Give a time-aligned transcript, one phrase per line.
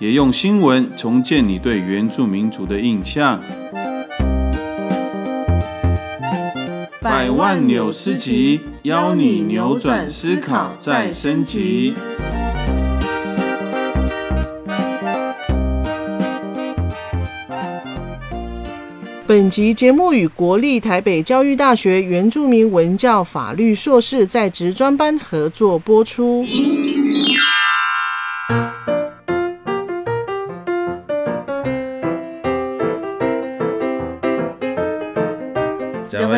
[0.00, 3.38] 也用新闻重建你对原住民族的印象。
[7.02, 11.92] 百万纽斯集，邀你扭转思考，再升级。
[19.26, 26.42] 本集节目与国立台北教育大学原住民文教法律硕士在职专班合作播出。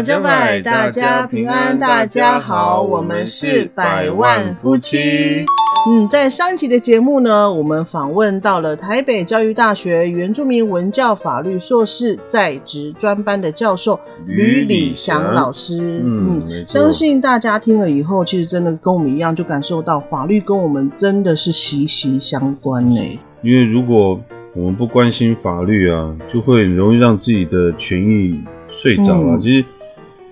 [0.03, 5.45] 百加百，大家平安，大家好，我们是百万夫妻。
[5.89, 16.03] 嗯，在上一集的节目呢，我们访问到了台北教育大学原住民文教法律硕士在职专班的教授吕礼祥老师。
[16.05, 23.21] 嗯，相信大家听了以后，其实真的跟我们一样，就感受到法律跟我们真的是息息相关呢。
[23.43, 24.21] 因为如果
[24.57, 29.39] 我们不关心法律啊，就会容易让自己的权益睡着了。
[29.41, 29.65] 其实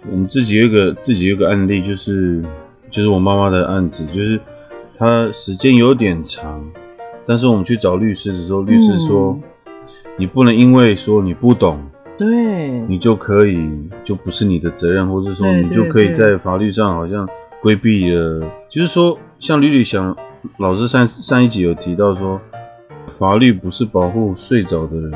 [0.08, 2.40] 我们自己有一个自己有个案例，就是
[2.90, 4.40] 就是我妈妈的案子，就是。
[5.02, 6.62] 她时间有点长，
[7.24, 9.40] 但是我们去找律师的时候，律师说，
[10.18, 11.80] 你不能因为说你不懂，
[12.18, 13.66] 对，你就可以
[14.04, 17.26] 就不是你的责任，或是说你就可以在法律上好像
[17.62, 18.46] 规避了。
[18.68, 20.14] 就是说，像吕吕想
[20.58, 22.38] 老师上上一集有提到说，
[23.08, 25.12] 法律不是保护睡着的人，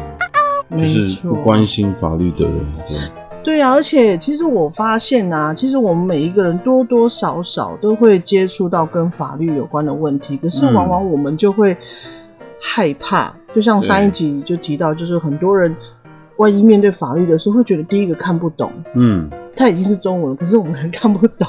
[0.79, 2.55] 就是不关心法律的人，
[2.89, 3.23] 对。
[3.45, 11.77] 对啊，而且其实我发现啊，其实我们每一个人多多少少都会接触到跟法律有关的问题，可是往往我们就会
[12.58, 13.33] 害怕。
[13.55, 15.77] 就像上一集就提到，就是很多人
[16.39, 21.46] 万一面对法律的时候，会觉得第一个看不懂，嗯，它已经是中文，可是我们还看不懂，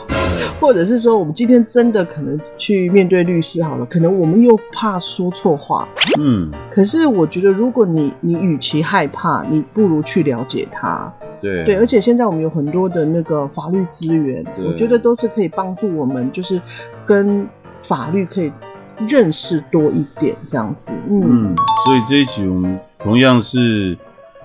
[0.59, 5.87] 或者是说我们今天真的可能去面对律师好了，可能我们又怕说错话，
[6.19, 6.51] 嗯。
[6.69, 11.11] 可是我觉得，如果你你与其害怕，你不如去了解它。
[11.41, 16.61] 对对，而且现在我们有很多的那个法律资源，我觉得都是可以帮助我们，就是
[17.05, 17.47] 跟
[17.81, 18.51] 法律可以
[19.07, 20.91] 认识多一点这样子。
[21.09, 23.97] 嗯，所以这一集我们同样是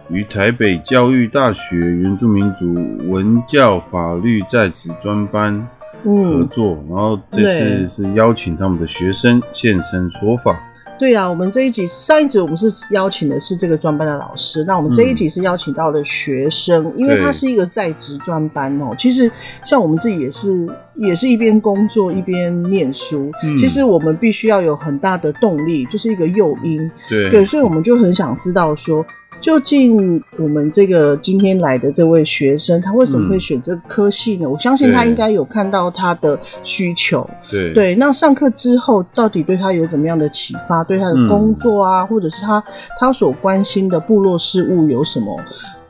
[0.08, 2.74] 与台北教育大学原住民族
[3.08, 5.66] 文教法律在职专班
[6.02, 10.60] 合作，然后这次是邀请他们的学生现身说法。
[11.00, 18.94] 对啊，我们这一集上一集我们是邀请的是这个专班的老师，那我们这一集是邀请到了学生，因为他是一个在职专班哦。
[18.98, 19.32] 其实
[19.64, 23.32] 像我们自己也是，也是一边工作一边念书。
[23.58, 26.90] 其实我们必须要有很大的动力，就是一个诱因。
[27.08, 29.02] 对对，所以我们就很想知道说。
[29.40, 34.48] 究竟我们这个今天来的这位学生，他为什么会选这个科系呢？
[34.48, 37.28] 我相信他应该有看到他的需求。
[37.50, 40.84] 对对，那上课之后到底对他有怎么样的启发？
[40.84, 42.62] 对他的工作啊，或者是他
[42.98, 45.40] 他所关心的部落事务有什么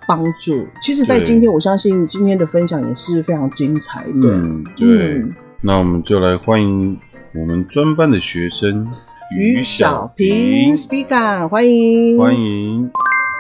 [0.07, 0.67] 帮助？
[0.81, 4.11] 其实，在今天，我相信今天的分享也是非常精彩的。
[4.15, 5.25] 嗯，对。
[5.61, 6.97] 那我们就来欢迎
[7.35, 8.89] 我们专班的学生
[9.37, 12.91] 于小平，Speaker，欢迎，欢迎。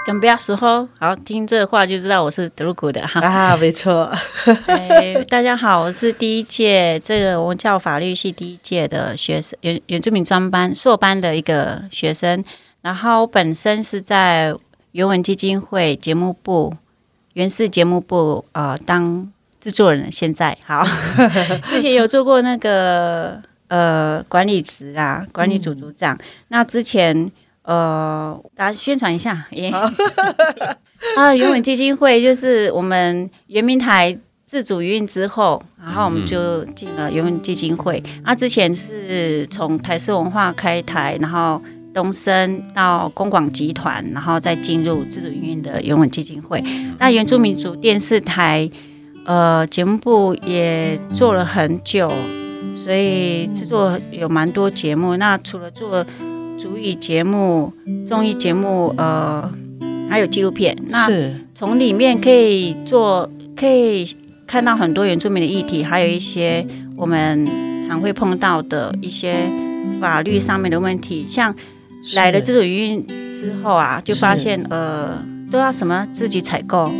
[0.07, 0.57] 跟不要说
[0.99, 4.11] 好听这话就知道我是德鲁古的哈啊，没错。
[5.29, 12.43] 大家好，我是第一届这个文教法律系第一届的学生，原原住民专班硕班的一个学生。
[12.81, 14.55] 然后我本身是在
[14.93, 16.75] 原文基金会节目部
[17.35, 20.83] 原氏节目部啊当制作人，现在好，
[21.69, 26.19] 之前有做过那个呃管理职啊，管理组组长。
[26.49, 27.31] 那之前。
[27.63, 29.71] 呃，大家宣传一下耶！
[31.17, 38.03] 啊， 原文基金会就是我们圆明台自主营运之后，然后我们就进了原文基金会。
[38.25, 41.63] 啊，之前是从台式文化开台，然后
[41.95, 46.63] 东升到公广集团，然后再进入自主营运的原文基金会。
[46.99, 48.69] 那原住民族电视台
[49.27, 52.11] 呃节目部也做了很久，
[52.85, 55.17] 所以制作有蛮多节目。
[55.17, 56.05] 那除了做
[56.61, 57.73] 足语节目、
[58.07, 59.51] 综艺节目，呃，
[60.11, 60.77] 还有纪录片。
[60.89, 61.09] 那
[61.55, 64.07] 从里面可以做，可以
[64.47, 66.63] 看到很多原住民的议题，还有一些
[66.99, 67.49] 我们
[67.89, 69.37] 常会碰到的一些
[69.99, 71.27] 法律上面的问题。
[71.31, 71.55] 像
[72.15, 75.17] 来了这种语音之后啊，就发现呃，
[75.51, 76.93] 都要什么自己采购，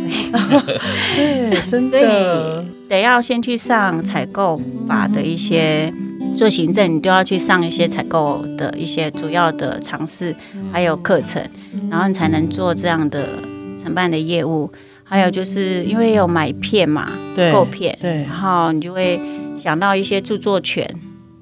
[1.13, 5.93] 对，真所的以，得要先去上采购法的一些
[6.35, 10.35] 做行政，你都要去上一些采购的一些主要的尝试，
[10.73, 11.41] 还有课程，
[11.89, 13.25] 然后你才能做这样的
[13.81, 14.69] 承办的业务。
[15.05, 19.19] 还有就是因为有买片嘛，对购片，对然后你就会
[19.57, 20.85] 想到一些著作权，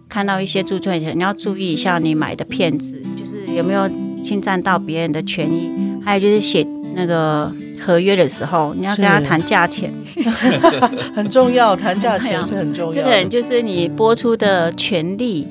[0.08, 3.90] 看到一些著作权，你要注意一下你买的片子，就是有没有
[4.24, 5.72] 侵占到别人的权益。
[6.06, 6.66] 还有就是写
[6.96, 9.92] 那个合约的时候，你要跟他谈价钱，
[11.16, 13.04] 很重要，谈价钱是很重要的。
[13.04, 15.48] 个人就是你播出的权利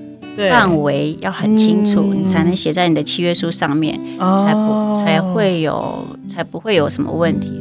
[0.51, 2.25] 范围要很清楚，嗯。
[2.25, 7.61] 你才能写在你的契约书上面，才不才会有才不会有什么问题。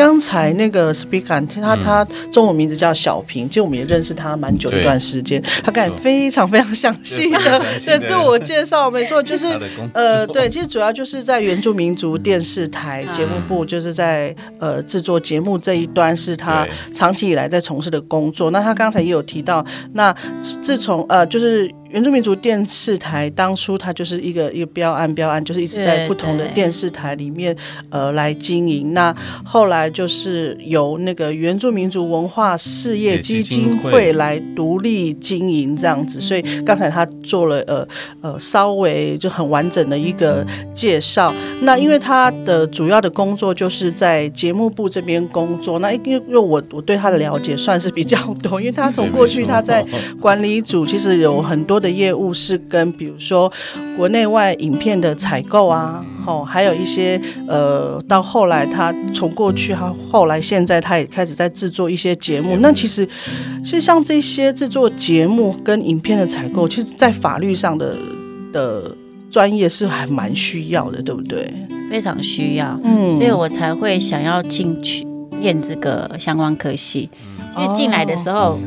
[0.00, 1.80] 刚才那个 speaker，他嗯。
[1.84, 7.98] 他中文名字叫小平，其实我们也认识他蛮久一段时间，他刚才非常非常详细的常详细的。
[7.98, 9.46] 的自我介绍，没错， 就是
[9.92, 16.94] 呃，对，其实主要就是在原住民族电视台节目部，就是在呃制作节目这一端是他对。
[16.94, 18.50] 长期以来在从事的工作。
[18.50, 20.14] 那他刚才也有提到，那
[20.62, 21.70] 自从呃就是。
[21.92, 27.54] 原住民族电视台当初它就是一个一个标案标案，就是一直在不同的电视台里面
[27.88, 28.94] 呃来经营。
[28.94, 29.14] 那
[29.44, 36.20] 后来就是由那个原住民族文化事业基金会来独立经营这样子。
[36.20, 37.86] 所以刚才他做了呃
[38.20, 41.34] 呃稍微就很完整的一个介绍。
[41.62, 45.78] 那因为他的主要的工作就是在节目部这边工作。
[45.80, 49.84] 那因为因为我我对他的了解算是比较多，因为他从过去他在
[50.20, 53.50] 管理组其实有很多的业务是跟比如说
[53.96, 62.56] 国内外影片的采购啊，哦，还有一些呃，到后来他从过去他后来现在他也开始在制作一些节目。
[62.58, 63.04] 那其实
[63.64, 67.96] 其实像这些制作节目跟影片的采购，其实在法律上的
[68.52, 68.94] 的
[69.30, 71.52] 专业是还蛮需要的，对不对？
[71.90, 75.04] 非常需要，嗯所以我才会想要进去
[75.40, 77.10] 念这个相关科系。
[77.58, 78.60] 因为进来的时候，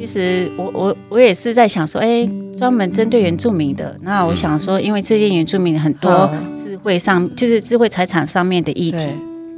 [0.00, 2.26] 其实我我我也是在想说，哎，
[2.56, 3.94] 专门针对原住民的。
[4.00, 9.06] 那我想说，因为最近原住民很多嗯智慧上，就是智慧财产上面的议题，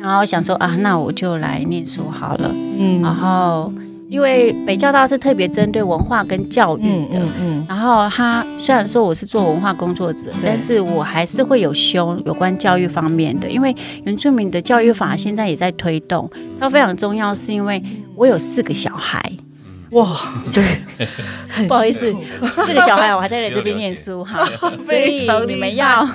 [0.00, 2.50] 然后想说啊，那我就来念书好了。
[2.76, 3.00] 嗯。
[3.00, 3.72] 然后，
[4.08, 6.88] 因为北教大是特别针对文化跟教育的。
[6.88, 13.72] 嗯嗯嗯，然后他虽然说我是做文化工作者，但是我还是会有修有关教育方面的，因为
[14.02, 16.28] 原住民的教育法现在也在推动，
[16.58, 17.80] 它非常重要，是因为
[18.16, 19.22] 我有四个小孩，
[19.92, 20.20] 哇，
[20.52, 20.62] 对，
[21.68, 22.14] 不好意思，
[22.64, 24.42] 四个小孩我还在这边念书哈，
[24.80, 26.08] 所以你们要，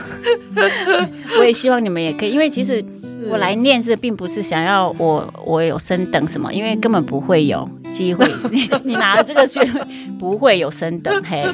[1.40, 2.84] 我也希望你们也可以，因为其实
[3.30, 9.82] 我来念是并不是想要我我有升等什么，因为根本不会有机会，你你拿了这个学位
[10.20, 11.46] 不会有升等嘿，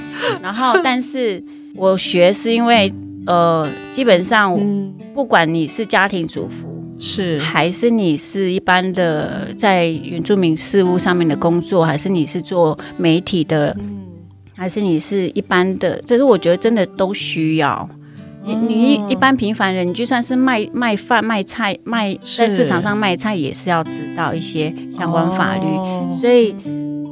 [0.41, 1.43] 然后但是
[1.75, 2.93] 我学是因为
[3.25, 6.82] 呃，基本上嗯，不管你是家庭主妇。
[6.99, 13.75] 是，还是你是一般的在原住民事务上面的工作，还是你是做媒体的，
[14.55, 16.01] 还是你是一般的？
[16.07, 17.89] 但是我觉得真的都需要。
[18.45, 26.53] 你你一一般平凡人，你就算是卖卖饭、卖菜、卖在市场上卖菜，也是要知道一些相关法律，哦所以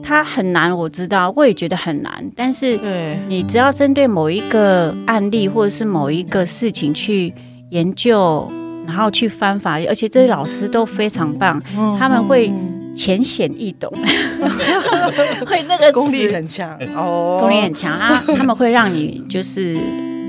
[0.04, 0.78] 它很难。
[0.78, 2.30] 我知道，我也觉得很难。
[2.36, 7.34] 但是对，你只要针对某一个案例或者是某一个事情去
[7.70, 8.52] 研究，
[8.86, 12.78] 然后去翻法律，而且这些老师都非常棒，嗯他们会嗯。
[12.94, 13.90] 浅显易懂，
[15.48, 16.78] 会那个功力很强。
[16.94, 19.78] 哦，功力很强啊， 他们会让你就是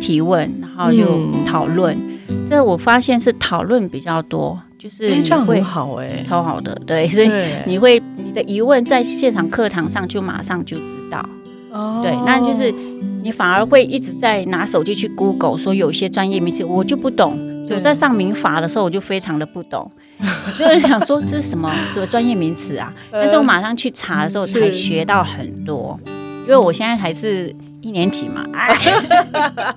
[0.01, 1.45] 提问，然后就嗯。
[1.45, 1.97] 讨论。
[2.49, 7.29] 这我发现是讨论比较多，就是哎，你会这样很好哎，超好的，对，所以
[7.67, 11.29] 你会你的疑问在现场课堂上就马上就知道。
[11.73, 12.01] 哦。
[12.05, 12.73] 对，那就是
[13.25, 17.37] 你反而会一直在拿手机去 Google 说有一些专业名词我就不懂，
[17.73, 17.77] 对。
[17.77, 19.91] 我在上民法的时候我就非常的不懂，
[20.59, 22.93] 就是想说这是什么什么专业名词啊？
[23.11, 25.99] 但是我马上去查的时候才学到很多，
[26.45, 28.75] 因为我现在还是一年级嘛，哎，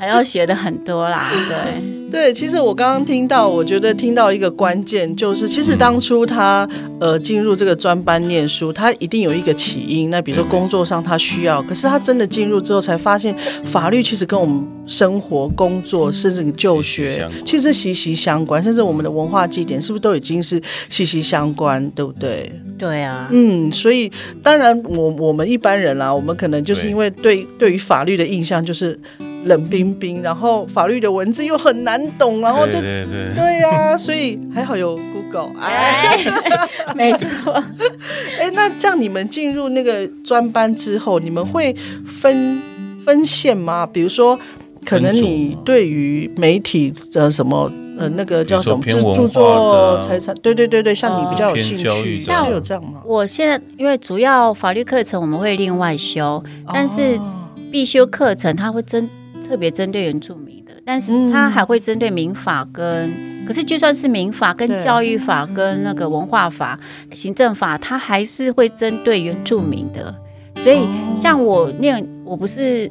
[0.00, 2.00] 还要学的很多啦， 对。
[2.10, 10.10] 对，其实我刚刚听到，我觉得听到一个关键就是，其实当初他呃进入这个专班念书，他一定有一个起因。
[10.10, 22.50] 那比如说工作上他需要，可是他真的进入之后才发现，法律其实跟我们生活、工作甚至你就学其实息息相关，甚至我们的文化祭典是不是都已经是息息相关，对不对？
[22.76, 24.10] 对啊，嗯，所以
[24.42, 28.98] 当然我我们一般人啦，我们可能就是因为对对于法律的印象就是
[29.44, 35.50] 冷冰冰，然后法律的文字又很难懂，然后就对对对，对呀、所以还好有 Google。
[35.58, 37.52] 哎哎，没错。
[38.38, 42.60] 哎，那这样你们进入那个专班之后，你们会分
[43.04, 43.86] 分线吗？
[43.86, 44.38] 比如说，
[44.84, 51.84] 可能你对于媒体的什么呃那个叫什么著作财产，对对对对，像你比较有兴趣，
[52.24, 53.00] 的是有这样吗？
[53.04, 56.42] 我现在因为主要法律课程我们会另外修，
[56.72, 57.36] 但是哦
[57.70, 59.08] 必修课程它会针
[59.50, 63.12] 特别针对原住民的，但是嗯它还会针对民法跟，
[63.44, 66.78] 可是就算是民法跟教育法跟那个文化法、
[67.12, 70.14] 行政法，它还是会针对原住民的。
[70.62, 72.88] 所以哦像我念，我不是。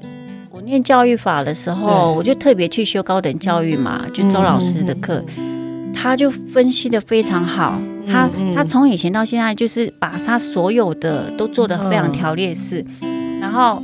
[0.52, 5.24] 我念教育法的时候，我就特别去修高等教育嘛，就周老师的课，
[5.94, 7.80] 他就分析的非常好。
[8.06, 12.84] 他他从以前到现在，就是把他所有的都做的非常嗯条列式，
[13.40, 13.82] 然后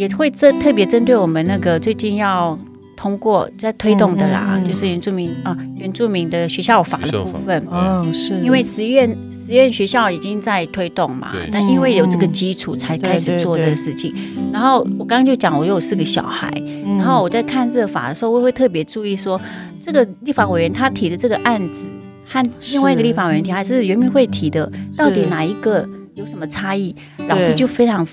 [0.00, 2.58] 也会针特别针对我们那个最近要
[2.96, 7.62] 通过在推动的啦，嗯嗯嗯就是原住民啊原住民的学校法的部分。
[7.70, 8.40] 哦，是。
[8.40, 14.14] 因为实验实验学校已经在推动嘛，但因为有这个基础才开始做这个事情。
[14.50, 16.50] 然后我刚刚就讲，我有四个小孩，
[16.86, 16.96] 嗯。
[16.96, 19.38] 然后我在看这个法的时候，我会特别注意说，
[19.78, 21.90] 这个立法委员他提的这个案子
[22.26, 22.42] 和
[22.72, 26.96] 另外一个立法委员提，还是原民会提的，到底哪一个有什么差异？
[27.28, 28.06] 老师就非常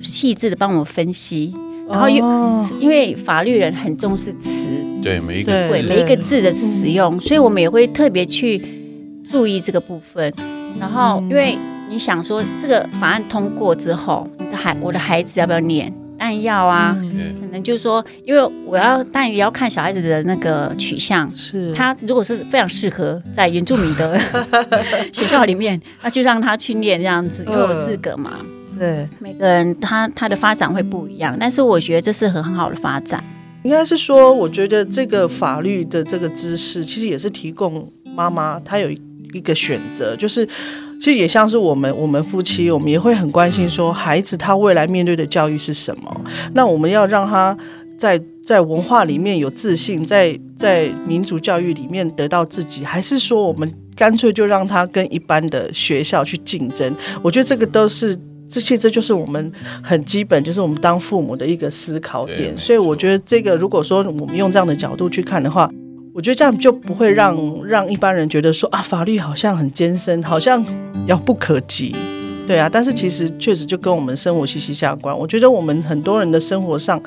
[0.00, 1.54] 细致的帮我分析。
[1.88, 4.70] 然后又哦因为法律人很重视词，
[5.02, 8.62] 对每一个字每一个字的使用，所以我们也会特别去
[9.28, 10.32] 注意这个部分。
[10.78, 15.92] 然后，因为你想说这个法案通过之后，你的孩我的孩子要不要念？
[16.16, 16.96] 当然要啊。
[17.00, 21.28] 嗯可能就是说，因为我要，当然也要看小孩子的那个取向。
[21.34, 24.16] 是他如果是非常适合在原住民的
[25.12, 28.34] 学校里面，那就让他去念这样子，因为我四个嘛，
[28.80, 33.22] 对，每个人他他的发展会不一样，但是我觉得这是很好的发展。
[33.62, 38.90] 应该是说，我觉得这个法律的这个知识，其实也是提供妈妈她有
[39.34, 40.46] 一个选择，就是
[40.98, 46.24] 其实也像是我们我们夫妻，我们也会很关心说，孩子他未来面对的教育是什么？
[46.54, 47.54] 那我们要让他
[47.98, 56.96] 在在文化里面有自信，在在民族教育里面得到自己，还是说我们干脆就让他跟一般的学校去竞争？
[57.20, 58.18] 我觉得这个都是。
[58.50, 59.52] 这些这就是我们
[59.82, 62.52] 很基本，就是我们当父母的一个思考点。
[62.58, 65.70] 所以我觉得这个，如果说我们用这样的角度去看的话，
[66.12, 70.64] 我觉得这样就不会让让一般人觉得说啊，法律好像很艰深，好像
[71.06, 71.94] 遥不可及。
[72.46, 75.16] 对啊，但是其实确实就跟我们生活息息相关。
[75.16, 77.00] 我觉得我们很多人的生活上，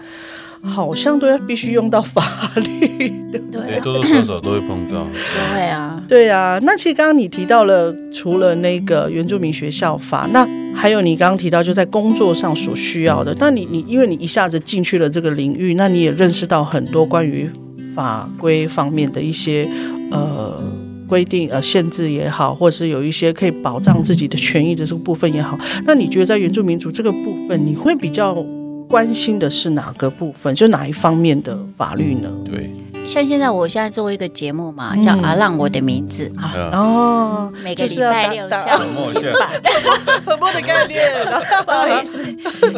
[0.63, 3.11] 好像都要必须用到法律。
[3.31, 5.03] 对不对，啊，多多少少都会碰到。
[5.03, 6.01] 都会啊。
[6.07, 13.35] 对啊，那其实刚刚你提到了，除了那个原住民学校法，那还有你刚刚提到就在工作上所需要的。
[13.39, 17.49] 那你你因为你一下子进去了这个领域，那你也认识到很多关于
[17.95, 19.67] 法规方面的一些
[20.11, 20.61] 呃
[21.07, 25.57] 规定呃限制也好，或是有一些可以保障自己的权益的这个部分也好。
[25.85, 28.35] 那你觉得在原住民族这个部分，你会比较
[28.87, 30.53] 关心的是哪个部分？
[30.53, 32.29] 就哪一方面的法律呢？
[32.45, 32.71] 对，
[33.05, 39.31] 像现在我现在做一个节目嘛，叫《阿浪我的名字》啊，啊，哦，每个礼拜六下午沉默一下，
[40.25, 41.03] 粉末的概念。
[41.65, 42.25] 不好意思，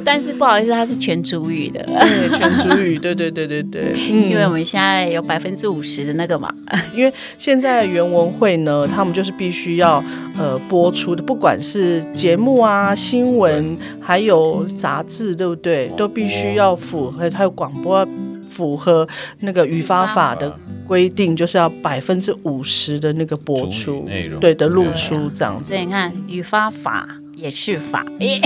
[0.04, 4.30] 但是不好意思，它是全主语的，对，全主语，对对对对对，嗯。
[4.30, 6.54] 因为我们现在有百分之五十的那个嘛，
[6.94, 10.04] 因为现在原文会呢，他们就是必须要
[10.38, 15.88] 呃播出的，不管是节目啊、新闻，还有杂志，对不对？
[15.96, 18.08] 都必须要符合，还有广播要
[18.56, 19.06] 符合
[19.40, 20.58] 那个语法法的
[20.88, 24.40] 规定，就是要百分之五十的那个播出，内容。
[24.40, 25.66] 对的露出这样子。
[25.66, 28.40] 所以，你看语法法也是法，耶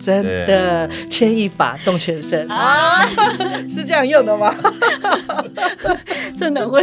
[0.00, 2.48] 真的牵一发动全身。
[2.50, 3.06] 啊，
[3.70, 4.52] 是这样用的吗？
[6.36, 6.82] 真的会。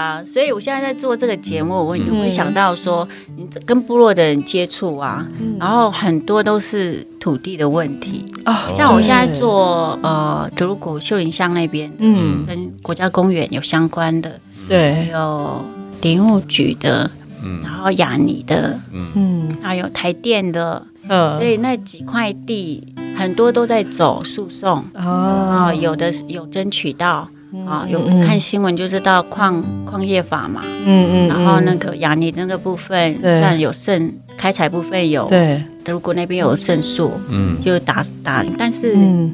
[0.00, 5.26] 对啊，所以我现在在做这个节目，我你会想到说，你跟部落的人接触啊，
[5.58, 8.24] 然后很多都是土地的问题。
[8.44, 15.64] 啊像我现在做呃德鲁古秀林乡那边，嗯，跟国家公园有相关的，还对，有
[16.00, 17.10] 林务局的，
[17.42, 17.60] 嗯。
[17.62, 19.56] 然后雅尼的，嗯。
[19.62, 21.30] 还有台电的，嗯。
[21.32, 27.28] 所呃以那几块地很多都在走诉讼啊啊，有的是有争取到
[27.66, 39.32] 啊，有嗯看新闻就知道矿矿业法嘛，嗯嗯，然后那个雅尼那个部分虽对然有胜开采部分有，对，德国那边有胜诉，嗯，就打打，但是嗯。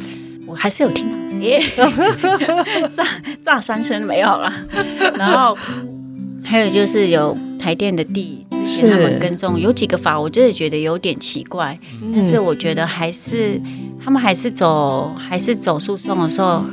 [0.49, 1.61] 我还是有听到，耶，
[2.95, 3.05] 炸
[3.43, 4.51] 炸三声没有了，
[5.19, 5.59] 然后
[6.45, 11.77] 还有就是有台电的地，之前他们是耕种有几个法，我真的觉得有点奇怪，
[12.15, 13.61] 但是我觉得还是
[14.03, 16.65] 他们还是走还是走诉讼的时候，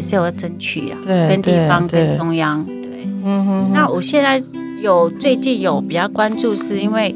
[0.00, 3.04] 还是有要争取啊，对跟地方跟中央，对。
[3.22, 4.42] 嗯哼那我现在
[4.80, 7.14] 有最近有比较关注，是因为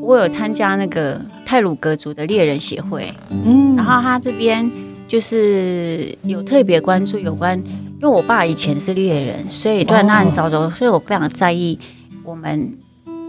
[0.00, 3.12] 我有参加那个泰鲁格族的猎人协会，
[3.44, 3.76] 嗯。
[3.76, 4.70] 然后他这边
[5.06, 11.78] 就是有特别关注有关，因为我爸以前是猎人，所以虽然他很早走，所以我非常在意
[12.24, 12.72] 我们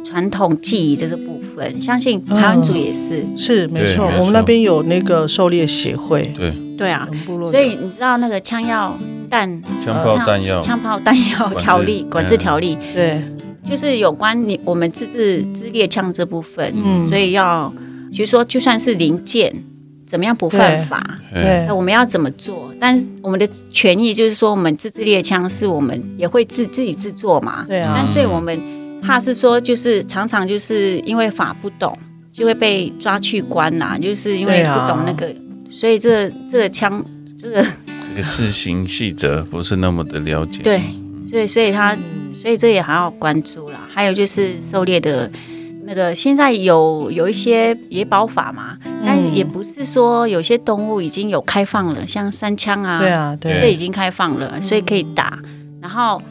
[0.06, 1.82] 传统技艺的这部分。
[1.82, 4.20] 相信台湾族也是，是没错，对没错。
[4.20, 7.08] 我们那边有那个狩猎协会，对，对啊
[7.52, 8.98] 所以你知道那个枪药
[9.30, 13.22] 弹枪炮弹药，枪炮弹药条例管制条例，对，
[13.64, 17.72] 就是有关你我们自制自猎枪这部分，嗯所以要
[18.12, 19.54] 就是说就算是零件。
[20.10, 21.00] 怎么样不犯法？
[21.32, 22.74] 那我们要怎么做？
[22.80, 27.64] 但是我们的权益就是说，我们自制猎枪是我们也会自自己制作嘛。
[27.68, 28.60] 对啊但，所以我们
[29.04, 31.96] 怕是说，就是常常就是因为法不懂，
[32.32, 35.28] 就会被抓去关呐、就是因为不懂那个，
[35.72, 37.04] 所以这这个枪
[37.38, 37.64] 这个
[38.10, 40.62] 这个事情细则不是那么的了解。
[40.62, 40.82] 对，
[41.30, 43.80] 所以所以他嗯所以这也还要关注啦。
[43.94, 45.30] 还有就是狩猎的
[45.84, 55.40] 那个，现在有有一些野保法嘛，但是也不是说有些动物已经有开放了，像三枪啊，对啊，对，这已经开放了，所以可以打。
[55.82, 56.22] 然后，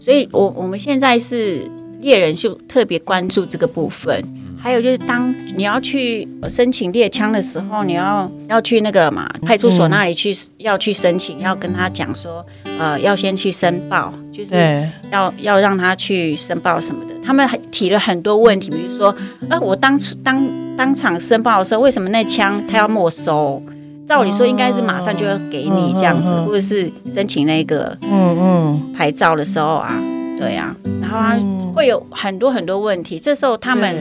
[0.00, 4.24] 所以我我们现在是猎人就特别关注这个部分。
[4.64, 12.42] 还有就是，当你要去申请猎枪的时候，你要要去那个嘛派出所那里去，要去申请，要跟他讲说，
[12.78, 17.10] 呃，要先去申报，就是，要要让他去申报什么的。
[17.22, 19.14] 他们还提了很多问题，比如说，
[19.50, 20.42] 呃，我当初当
[20.78, 23.62] 当场申报的时候，为什么那枪他要没收？
[24.08, 30.02] 照理说应该是马上就要给你这样子，嗯嗯嗯或者是申请那个嗯嗯，牌照的时候啊，
[30.38, 33.18] 对啊，然后他嗯会有很多很多问题。
[33.18, 33.94] 这时候他们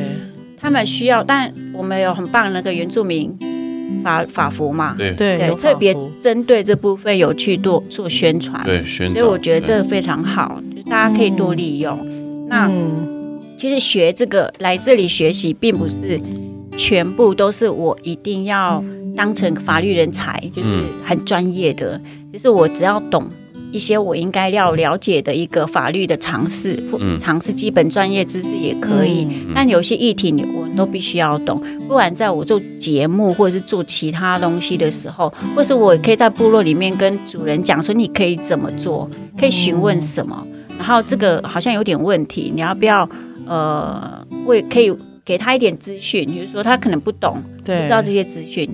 [0.64, 3.38] 他们需要，但我们有很棒的那个原住民
[4.02, 8.82] 法法服嘛，对对特别针对这部分有去做做宣传，对。
[8.82, 12.00] 所以我觉得这个非常好，就大家可以多利用。
[12.48, 16.20] 那嗯其实学这个来这里学习，并不是
[16.78, 18.84] 全部都是我一定要
[19.16, 20.70] 当成法律人才，就是
[21.06, 22.00] 很专业的。
[22.32, 23.30] 就是我只要懂
[23.74, 27.18] 一些我应该要了解的一个法律的常识，或嗯。
[27.18, 29.26] 常识基本专业知识也可以。
[29.26, 29.52] 嗯。
[29.54, 40.46] 但有些议题你我都必须要懂，不管在我做节目或者是做其他东西的时候，或是我可以在部落里面跟主人讲说，你可以怎么做，可以询问什么，
[40.78, 43.10] 然后这个好像有点问题，你要不要
[43.48, 44.94] 呃，为可以
[45.26, 48.70] 给他一点资讯，比如说他可能不懂，不，知道这些资讯，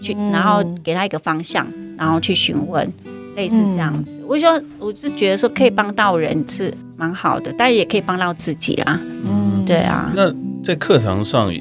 [0.00, 0.30] 去嗯。
[0.30, 2.88] 然后给他一个方向，然后去询问。
[3.36, 8.98] 类似这样子，我就说我是觉得说可以帮到人是蛮好的，但也可以帮到自己啦。
[9.24, 11.52] 嗯对啊，那在课堂上，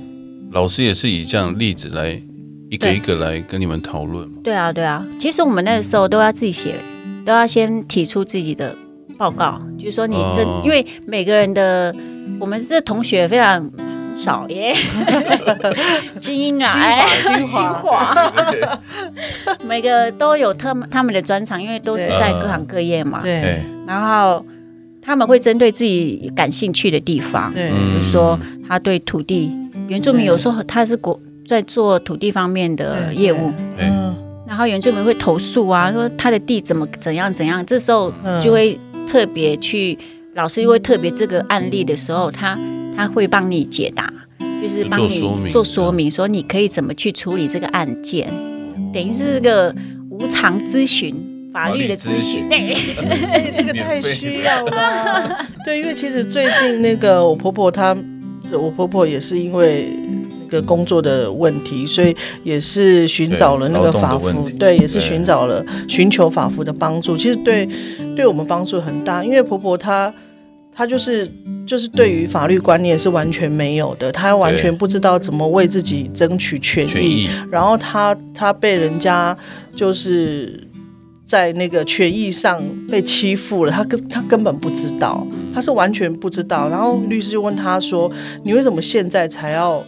[0.52, 2.22] 老师也是以这样例子来
[2.70, 4.40] 一个一个来跟你们讨论嘛？
[4.44, 5.06] 对啊，对啊。
[5.18, 6.76] 其实我们那个时候都要自己写，
[7.26, 8.76] 都要先提出自己的
[9.18, 11.96] 报告，就是说你这，哦因为每个人的，
[12.40, 13.72] 我们这同学非常
[14.14, 14.74] 少耶，
[16.20, 17.62] 精英啊，哎精华。
[18.52, 18.80] 精华，
[19.68, 23.22] 每个都有他们他们的专长，因为都是在各行各业嘛。
[23.22, 23.42] 对。
[23.42, 24.46] 哎，然后
[25.02, 29.52] 他们会针对自己感兴趣的地方，对，比嗯如说他对土地，
[29.88, 33.52] 原住民有时候他是国在做土地方面的业务。
[33.78, 34.16] 哎，嗯。
[34.48, 38.78] 然后原住民会投诉啊，说他的地怎么怎样怎样，这时候嗯就会
[39.10, 39.98] 特别去，
[40.36, 42.56] 老师会特别这个案例的时候，他
[42.96, 44.12] 他会帮你解答，
[44.62, 48.32] 就是帮你做说明说你可以怎么去处理这个案件，
[48.94, 49.74] 等于是个
[50.10, 51.30] 无偿咨询。
[51.54, 52.74] 法律的咨询，对，
[53.32, 55.46] 哎，这个太需要了。
[55.64, 57.96] 对，因为其实最近那个我婆婆她，
[58.52, 59.96] 我婆婆也是因为
[60.46, 67.16] 那个工作的问题，所以也是寻找了那个法服，对，也是寻找了寻求法服的帮助。
[67.16, 67.70] 其实对
[68.16, 70.12] 对我们帮助很大，因为婆婆她
[70.74, 71.30] 她就是。
[71.66, 79.36] 就是对于法律观念是完全没有的，他完全不知道怎么为自己争取权权益，然后他他被人家
[79.74, 80.62] 就是
[81.26, 86.68] 在那个权益上被欺负了，他根他根本不知道，他是完全不知道。
[86.68, 88.12] 然后律师就问他说
[88.44, 89.82] ：“你为什么现在才要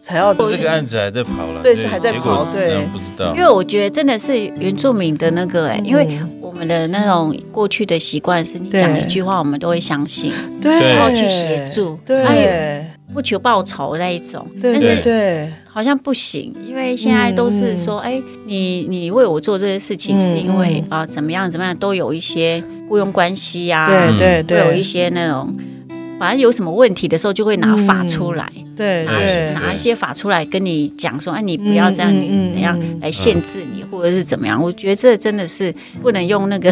[0.00, 2.84] 才要这个案子还在跑了，对是还在跑对。
[2.92, 3.32] 不知道。
[3.36, 6.18] 因，为我觉得真的是原住民的那个、哎，因为
[6.60, 12.84] 们的那种过去的习惯是，你讲一句话，我们都会相信，对，然后去协助，对。
[13.12, 14.46] 不求报酬那一种。
[14.60, 15.02] 对但是对。
[15.02, 24.60] 对好像不行，因为现在都是说，哎、你你为我做这些事情，嗯是因为嗯啊、怎么样怎么样，都有一些雇佣关系呀、对对。
[24.60, 25.52] 会有一些那种，
[26.20, 32.12] 反正有什么问题的时候，就会拿法出来，对拿对拿一些法出来跟你讲说，哎、你不要这样，
[32.46, 34.62] 怎样嗯来限制你，或者是怎么样？
[34.62, 36.70] 我觉得这真的是不能用那个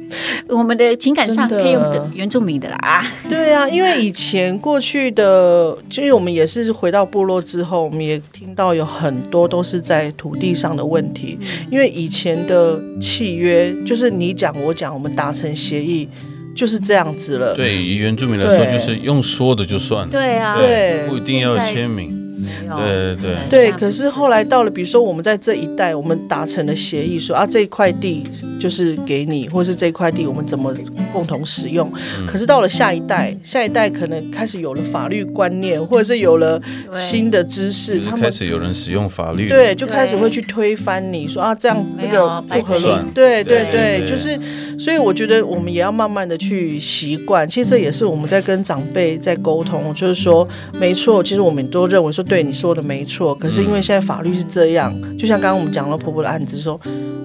[0.48, 11.38] 我们的情感上可以用的原住民的啦啊，对啊，因为以前过去的，就是我们也是回到部落之后，我们也听到有很多都是在土地上的问题。
[11.70, 16.06] 因为以前的契约就是你讲我讲，我们达成协议
[16.54, 17.54] 就是这样子了。
[17.54, 22.19] 对，以原住民来说，就是用说的就算了，对啊，对不一定要签名。
[22.40, 22.76] 没有。
[22.76, 23.36] 对对。
[23.48, 28.24] 对，可是后来到了，比如说我们在这一代，我们达成了协议说啊，这一块地
[28.58, 30.74] 就是给你，或是这一块地我们怎么
[31.12, 31.90] 共同使用。
[32.18, 32.26] 嗯。
[32.26, 36.60] 可是到了下一代，下一代可能开始有了法律观念，或者是有了
[36.94, 43.10] 新的知识，他们开始有人使用法律，对就开始会去推翻你说啊，这样这个不合理。
[43.14, 44.38] 对对，对就是
[44.78, 47.48] 所以我觉得我们也要慢慢的去习惯。
[47.48, 50.46] 其实这也是我们在跟长辈在沟通，就是说，
[50.78, 56.80] 没错，其实我们都认为说对你说的没错，可是因为现在法律是这样，就像刚刚我们讲了婆婆的案子说。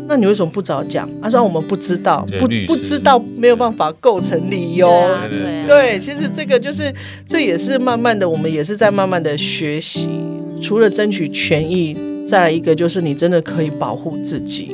[0.07, 1.09] 那你为什么不早讲？
[1.19, 4.87] 他说、啊我们不知道，不不知道，没有办法构成理由。
[4.87, 6.93] 对啊对对啊对，其实这个就是，
[7.27, 10.07] 这也是慢慢的，我们也是在慢慢的学习。
[10.61, 14.69] 除了争取权益，再来一个就是你真的可以保护自己。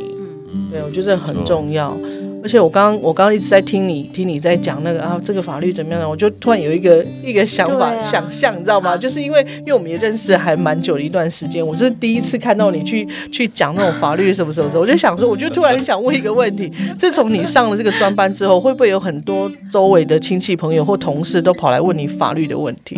[0.53, 1.97] 嗯对，我觉得这很重要。
[2.43, 8.91] 而且我刚刚我刚刚一直在听你听你在讲那个啊，这个法律怎么样呢，我就突然有一个一个想法、啊想象，你知道吗？
[8.93, 22.97] 啊就是因为因为我们也认识还蛮久的一段时间，我是第一次看到你去去讲那种法律什么什么什么，我就想说，我就突然想问一个问题：自从你上了这个专班之后，会不会有很多周围的亲戚朋友或同事都跑来问你法律的问题？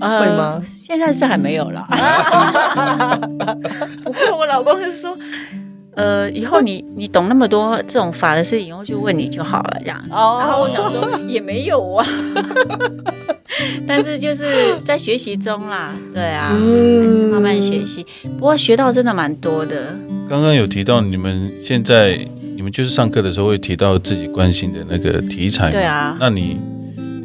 [0.00, 0.62] 呃会吗？
[0.66, 1.86] 现在是还没有啦。
[4.02, 5.14] 不过我老公是说，
[6.00, 10.02] 呃，以后你你懂那么多这种法的事，以后就问你就好了，这样。
[10.08, 12.06] 然后我哦，想说也没有啊，
[13.86, 14.44] 但是就是
[14.84, 18.04] 在学习中啦，对啊，嗯还是慢慢学习。
[18.38, 19.94] 不过学到真的蛮多的，
[20.28, 22.18] 刚刚有提到你们现在，
[22.56, 26.56] 你们就是上课的时候会提到自己关心的那个题材对啊那你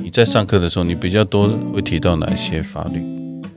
[0.01, 3.01] 你在上课的时候，你比较多会提到哪些法律？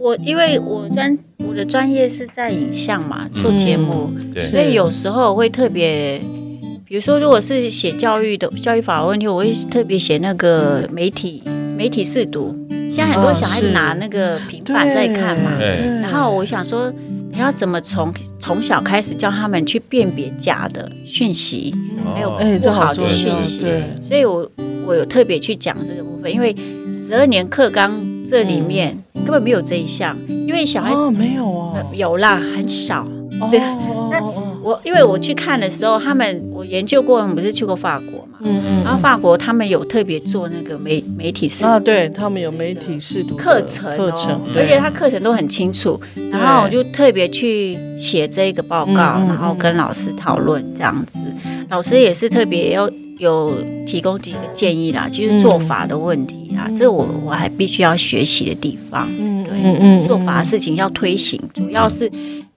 [0.09, 6.19] 我因为我专我的专业是在影像嘛，做节目，对所以有时候会特别，
[6.87, 11.43] 比如说如果是写教育的教育法的问题，我会特别写那个媒体
[11.77, 12.57] 媒体试读。
[12.91, 16.91] 现在很多哦小孩子拿那个平板在看嘛，对然后我想说，
[17.31, 21.75] 你要怎么从从小开始教他们去辨别假的讯息，
[22.15, 23.67] 还有不好的讯息，
[24.03, 24.51] 所以我
[24.87, 26.57] 我有特别去讲这个部分，因为
[26.95, 27.93] 十二年课纲
[28.29, 31.73] 这里面根本没有这一项，因为小孩子、哦，没有哦。
[31.75, 33.07] 呃，有啦，很少。
[33.41, 33.59] 哦对。
[33.61, 34.19] 哦那
[34.63, 45.99] 我因为我去看的时候，他们我研究过，我们不是去过法国嘛，嗯嗯然后法国他们有特别做那个媒媒体试啊，对他们有媒体试读的课程、哦，课程，而且他课程都很清楚，
[46.31, 51.21] 然后我就特别去写这个报告，然后跟老师讨论这样子。
[51.71, 53.55] 老师也是特别要有
[53.87, 59.09] 提供几个建议啦，就是做法的问题啊，这我我还必须要学习的地方。
[59.19, 62.11] 嗯对，嗯嗯做法的事情要推行，主要是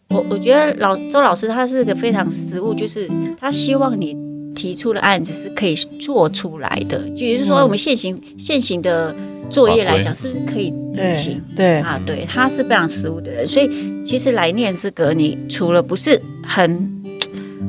[0.09, 3.09] 我我觉得老周老师他是个非常实务，就是
[3.39, 4.17] 他希望你
[4.53, 9.15] 提出的案子是可以做出来的，就也就是说我们现行现行的
[9.49, 11.41] 作业来讲，是不是可以执对行？
[11.55, 13.69] 对啊，对，他是非常实务的人，所以
[14.05, 16.89] 其实来念这个，你除了不是很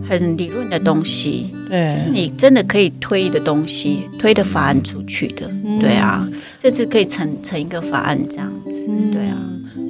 [0.08, 1.98] 很理论的东西，对。
[1.98, 6.28] 是你真的可以推的东西，推的法案出去的，对啊，
[6.60, 9.38] 甚至可以成成一个法案这样子，对啊。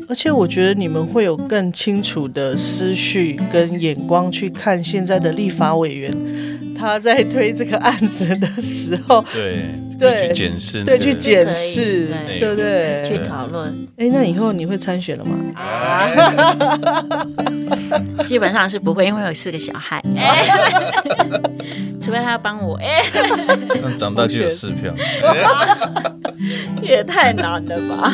[0.08, 6.14] 而且我觉得你们会有更清楚的思绪跟眼光去看现在的立法委员，
[6.76, 9.64] 他在推这个案子的时候，对
[10.02, 13.24] 对去检视那对，去检视，对不对去对？
[13.26, 15.36] 讨论，哎，那以后你会参选了吗？
[18.26, 20.46] 基本上是不会，因为我有四个小孩，哎
[22.00, 23.02] 除非他帮我，哎，
[23.82, 24.92] 那长大就有四票。
[26.82, 28.12] 也太难了吧？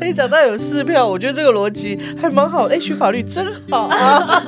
[0.00, 2.68] 哎，长大有四票，我觉得这个逻辑还蛮好。
[2.68, 4.44] 哎，学法律真好啊！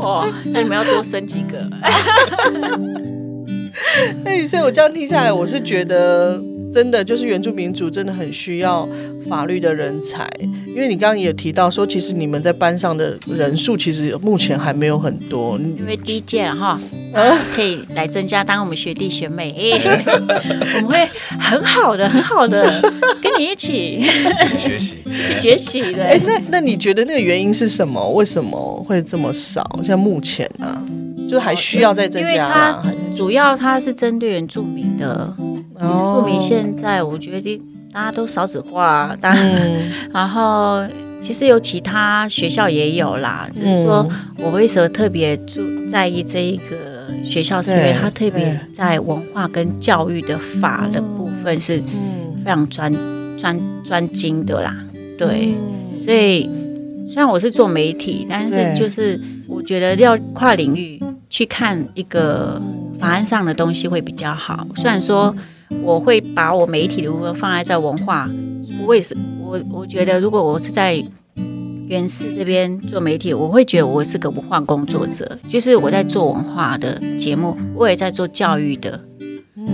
[0.00, 1.58] 哇，那你们要多生几个？
[4.24, 6.40] 哎，所以我这样听下来，我是觉得
[6.72, 8.88] 真的就是原住民族真的很需要
[9.28, 10.28] 法律的人才，
[10.66, 15.58] 因为你刚刚也有提到说，其实你们在班上的人数其实目前还没有很多。
[15.58, 16.80] 因为第一届了哈，
[17.14, 20.04] 啊可以来增加当我们学弟学妹，哎
[20.76, 22.62] 我们会很好的，很好的
[23.22, 24.02] 跟你一起一
[24.46, 24.96] 起学习。
[25.26, 26.04] 去学习的。
[26.04, 28.10] 哎，那那你觉得那个原因是什么？
[28.12, 29.68] 为什么会这么少？
[29.84, 30.80] 像目前啊，
[31.28, 32.82] 就是还需要再增加吗？
[32.82, 37.60] 还是主要它是针对原住民的，原住民哦现在我觉得
[37.92, 40.82] 大家都少子化，当嗯 然后
[41.20, 51.76] 其实有其他学校也有啦，只是说我为什么特别注在意这一个学校，是因为它特别在文化跟教育的法的部分是
[52.42, 52.90] 非常专
[53.36, 54.74] 专专精的啦。
[55.18, 55.54] 对，
[56.02, 56.48] 所以
[57.06, 62.58] 虽然我是做媒体，但是就是我觉得要跨领域去看一个
[63.00, 64.66] 法案上的东西会比较好。
[64.76, 65.34] 虽然说
[65.82, 68.28] 我会把我媒体的部分放在在文化，
[68.86, 71.02] 我也是我我觉得如果我是在。
[71.88, 79.00] 原市这边做媒体，我会觉得我是个文化工作者，就是我在做文化的节目，我也在做教育的，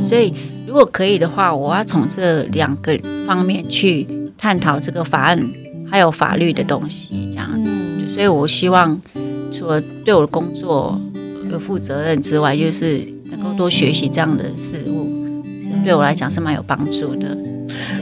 [0.09, 0.33] 所以
[0.67, 4.07] 如果可以的话，我要从这两个方面去
[4.39, 5.39] 探讨这个法案
[5.91, 7.71] 还有法律的东西，这样子。
[8.09, 8.99] 所以我希望
[9.53, 10.99] 除了对我的工作
[11.53, 17.37] 有负责任之外，就是能够多学习这样的事物，是对我来讲是蛮有帮助的。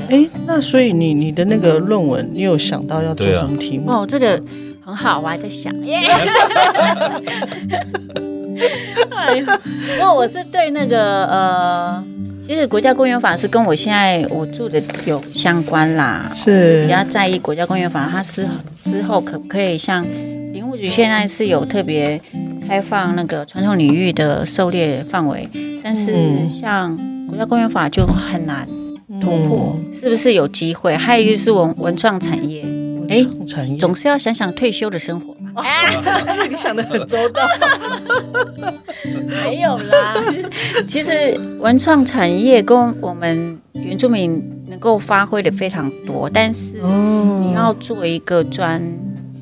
[0.08, 3.90] 哎，那所以你你的那个论文，你有想到要做什么题目？
[3.90, 4.40] 哦，这个
[4.84, 5.74] 很好，我还在想。
[5.82, 5.86] 哎
[9.36, 9.60] 呀，
[9.98, 12.04] 因为我是对那个呃，
[12.46, 18.46] 其实国家公园法是跟我现在我住的有相关啦，是比较在意国家公园法，它是
[18.82, 20.04] 之后可不可以像
[20.52, 22.20] 林务局现在是有特别
[22.66, 25.48] 开放那个传统领域的狩猎范围，
[25.82, 26.96] 但是像
[27.28, 28.66] 国家公园法就很难。
[29.20, 30.96] 突破是不是有机会？
[30.96, 32.66] 还有就是文文创产业，
[33.08, 33.24] 哎，
[33.78, 35.62] 总是要想想退休的生活嘛。
[36.50, 37.46] 你想的很周到。
[39.44, 40.16] 没有啦，
[40.88, 46.78] 其实文创产业跟我们原住民能够发挥的非常多，但是
[47.40, 48.82] 你要做一个专，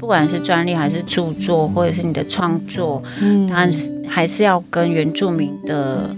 [0.02, 6.10] 不管是专利还是著作，或者是你的创作，嗯，但是还是要跟原住民的。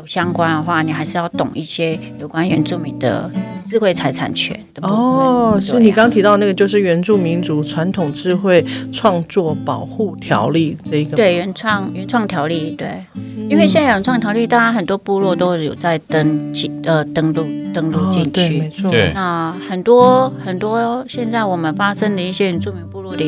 [0.00, 3.30] 有相关的话，你还是要懂一些有关原住民的
[3.62, 5.60] 智慧财产权的哦。
[5.62, 11.16] 所以你刚刚提到那个，就是原住民族传统智慧创作保护条例这一个。
[11.16, 13.04] 对，原创原创条例，对，
[13.48, 18.90] 因为现在原创条例，大家很多部落都有在登记呃登录登录进去，对，没错。
[19.12, 23.22] 那很多很多现在我们发生的一些原住民部落的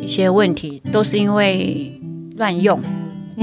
[0.00, 2.00] 一些问题，都是因为
[2.36, 2.80] 乱用。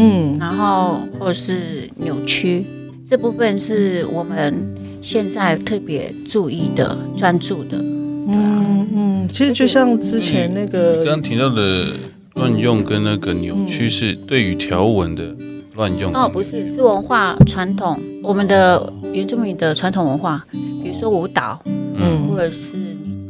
[0.02, 2.64] 嗯，然后或是扭曲，
[3.06, 7.78] 这部分是我们现在特别注意的、专注的。
[7.78, 11.88] 嗯嗯，其实就像之前那个刚刚提到的
[12.36, 15.36] 乱用跟那个扭曲，是对于条纹的
[15.76, 16.14] 乱用。
[16.14, 22.78] 哦，不是，是文化传统，我们的原住民的传统文化，比如说舞蹈，嗯，或者是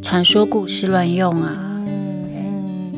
[0.03, 1.68] 传说故事乱用啊。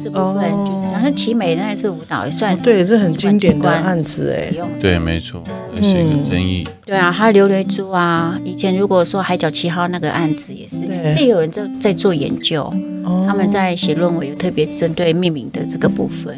[0.04, 5.44] 这部分就是好像奇美那一次舞蹈也算对，这很经典的案子哎，对，没错，
[5.76, 6.68] 也是一个争议。
[6.86, 10.78] 对啊，还有琉璃珠啊，以前如果说海角七号那个案子也是，
[11.16, 12.74] 这有人在在做研究，
[13.28, 16.36] 他们在写论文，有特别针对命名的这个部分。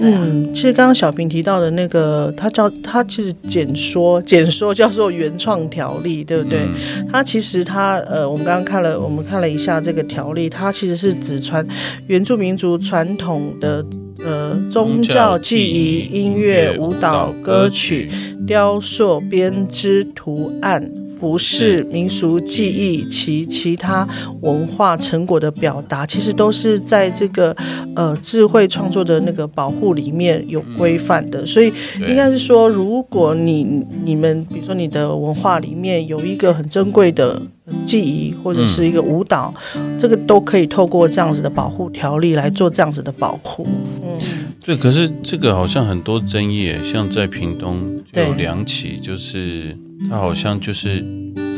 [0.00, 6.66] 嗯，其实刚刚小平提到的那个，他叫他其实简说简说叫做原创条例，对不对？
[7.12, 11.66] 他其实他呃，我们刚刚看了，我们看了一下这个条例，它其实是指传
[12.06, 13.84] 原住民族传统的
[14.24, 18.10] 呃宗教记忆、音乐、舞蹈、歌曲、
[18.46, 20.90] 雕塑、编织、图案。
[21.20, 24.08] 服饰、民俗记忆其其他
[24.40, 27.54] 文化成果的表达，其实都是在这个
[27.94, 31.44] 呃智慧创作的那个保护里面有规范的。
[31.44, 31.70] 所以
[32.08, 37.40] 应该是说，如果你你们比如说你的文化里面有一个很珍贵的
[37.84, 39.52] 记忆或者是一个舞蹈，
[39.98, 43.66] 这个都可以透过这样子的保护条例来做这样子的保护。
[44.02, 44.18] 嗯，
[44.64, 44.74] 对。
[44.74, 49.76] 可是这个好像很多争议，像在屏东有两起，就是。
[50.08, 51.04] 他好像就是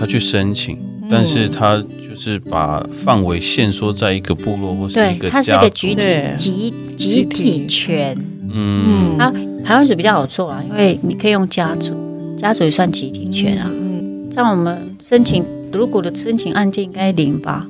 [0.00, 0.76] 他去申请，
[1.10, 1.76] 但是他
[2.08, 8.16] 就是把范围限缩在一个部落或是一个家族，集体集集体权。
[8.54, 9.32] 嗯，啊，
[9.64, 11.94] 台湾是比较好做啊，因为你可以用家族，
[12.36, 13.70] 家族也算集体权啊。
[13.72, 17.66] 嗯，像我们申请如果的申请案件应该零吧，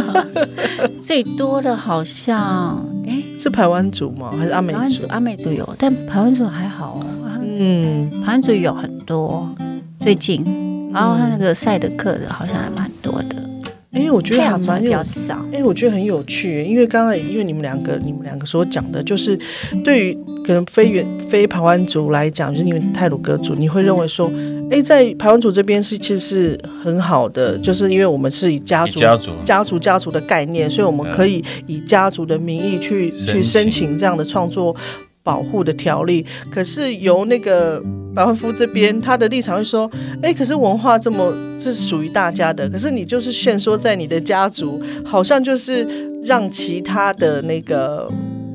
[1.00, 4.30] 最多的好像哎是台湾族吗？
[4.36, 5.06] 还是阿美族？
[5.08, 7.06] 阿美族有，但台湾族还好哦。
[7.58, 9.48] 嗯，台湾族有很多。
[10.06, 10.44] 最近，
[10.92, 13.34] 然后他那个赛德克的好像还蛮多的。
[13.90, 15.44] 哎，我觉得还蛮有少。
[15.52, 19.36] 哎，我觉得很有趣，因为刚才因为你们两个，你们两个所讲的，就是
[19.82, 24.30] 对于可能非原非排湾族来讲，就是你们泰鲁格族，你会认为说，
[24.70, 34.76] 哎，在排湾族这边是其实是很好的，就是因为我们是以家族家族家族家族的概念，所以我们可以以家族的名义去去申请这样的创作。
[35.26, 37.82] 保护的条例，可是由那个
[38.14, 39.90] 百万夫这边，他的立场会说：，
[40.22, 45.84] 哎，可是文化这么是属于大家的，可是你就是限缩在你的家族，好像就是
[46.24, 48.08] 让其他的那个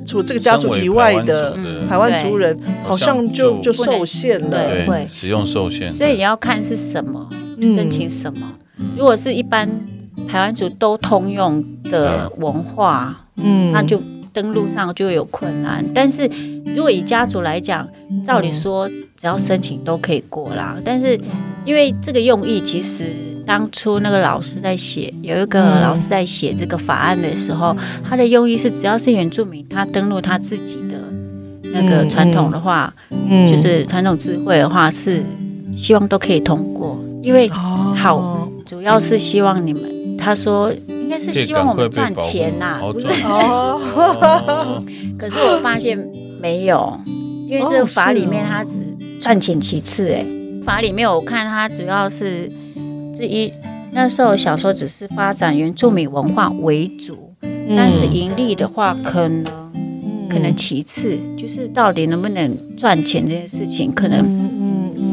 [0.06, 4.86] 除这个家族以外的嗯台湾族人好像就就受限了。
[4.86, 7.76] 对使用受限，所以你要看是什么，嗯。
[7.76, 8.48] 申请什么。
[8.98, 9.70] 如果是一般
[10.28, 13.74] 台湾族都通用的文化，嗯。
[13.74, 14.02] 那就
[14.34, 15.84] 登录上就会有困难。
[15.94, 16.30] 但是
[16.76, 17.88] 如果以家族来讲，
[18.26, 20.78] 照理说只要申请都可以过啦。
[20.84, 21.20] 但是
[21.66, 23.08] 因为这个用意，其实
[23.46, 25.82] 当初那个老师在写，有一个嗯。
[25.82, 27.76] 老师在写这个法案的时候，
[28.08, 30.98] 他的用意是只要是原住民，他登录他自己的
[31.74, 35.24] 那个嗯传统的话，嗯就是传统智慧的话，是
[35.74, 37.94] 希望都可以通过，因为哦。
[37.96, 43.08] 好主要是希望你们，他说应该是希望我们赚钱呐、不是？
[43.26, 44.82] 哦，
[45.20, 45.98] 可是我发现
[46.42, 50.26] 没有，因为这个法里面它只赚钱其次，哎，
[50.66, 52.50] 法里面我看它主要是
[53.18, 53.52] 这一
[53.92, 57.34] 那时候小说只是发展原住民文化为主，
[57.76, 59.44] 但是盈利的话可能
[60.30, 64.24] 可能其次，就是到底能不能赚钱这件事情，可能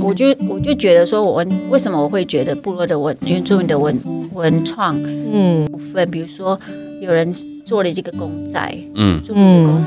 [0.01, 3.99] 我就我就觉得说，我为什么我会觉得部落的文原住民的文
[4.33, 5.67] 文创嗯。
[5.67, 6.59] 部分，比如说
[7.01, 7.33] 有人
[7.65, 9.35] 做了这个公仔，嗯，做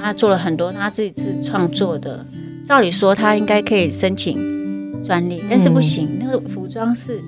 [0.02, 2.26] 他做了很多他自己自创作的，
[2.65, 4.38] 照理说他应该可以申请
[5.04, 7.19] 专利，但是不行，那个服装是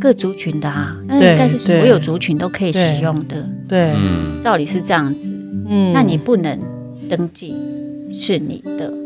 [0.00, 5.34] 各族群的啊，那应该是所有族群都可以使用的，对，嗯，照理是这样子，
[5.68, 5.92] 嗯。
[5.92, 6.58] 那你不能
[7.08, 7.54] 登记
[8.10, 9.01] 是你的。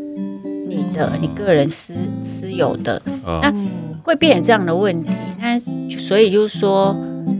[0.97, 3.39] 你的你个人私私有的，嗯。
[3.41, 3.53] 那
[4.03, 6.95] 会变成这样的问题，那所以就是说，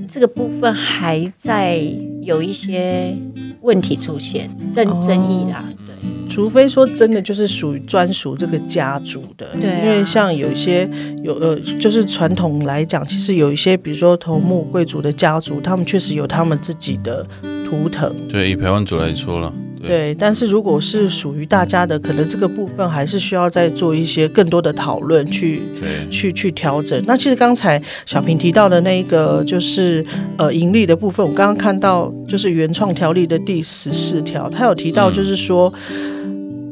[0.08, 1.82] 这个部分还在
[2.22, 3.16] 有一些
[3.62, 5.96] 问题出现，争哦争议啦，对，
[6.30, 9.80] 除非说真的就是属于专属这个家族的，对啊。
[9.82, 10.88] 因为像有一些
[11.24, 17.26] 有呃，就是传统来讲，其实有一些比如说头目贵族的家族，他们确实有他们自己的
[17.68, 25.62] 图腾，对，以台湾族来说了，对，但是如果是属于大家的，可能这个部分还是需要再做一些更多的讨论去，
[26.10, 27.04] 去去调整。
[27.06, 30.06] 那其实刚才小平提到的那一个就是
[30.38, 35.74] 呃盈利的部分，我刚刚看到就是原创条例的第十四条，他有提到就是说。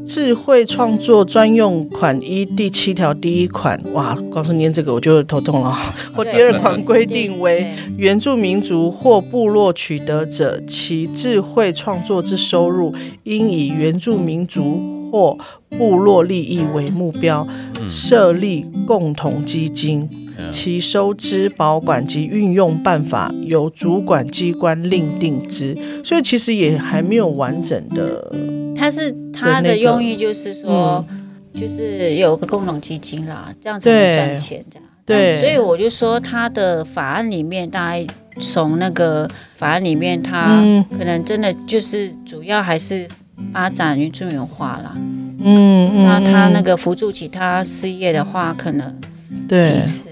[0.05, 5.75] 智慧创作专用款一第七条第一款，哇，光是念这个我就头痛了。
[6.13, 15.37] 或第二款规定为原住民族或部落取得者，其智慧创作之收入，应以原住民族或
[15.69, 17.47] 部落利益为目标，
[17.89, 20.07] 设立共同基金。
[20.51, 28.31] 其收支、保管及运用办法由主管机关另定之，所以其实也还没有完整的。
[28.77, 31.05] 它是他的用意就是说，
[31.53, 34.87] 就是有个共同基金啦，这样才能赚钱这样。
[35.05, 38.05] 对，所以我就说他的法案里面，大概
[38.39, 40.59] 从那个法案里面，他
[40.97, 43.07] 可能真的就是主要还是
[43.53, 44.93] 发展原住民文化啦。
[44.95, 48.99] 嗯嗯，那他那个辅助其他事业的话，可能
[49.47, 50.09] 对其次。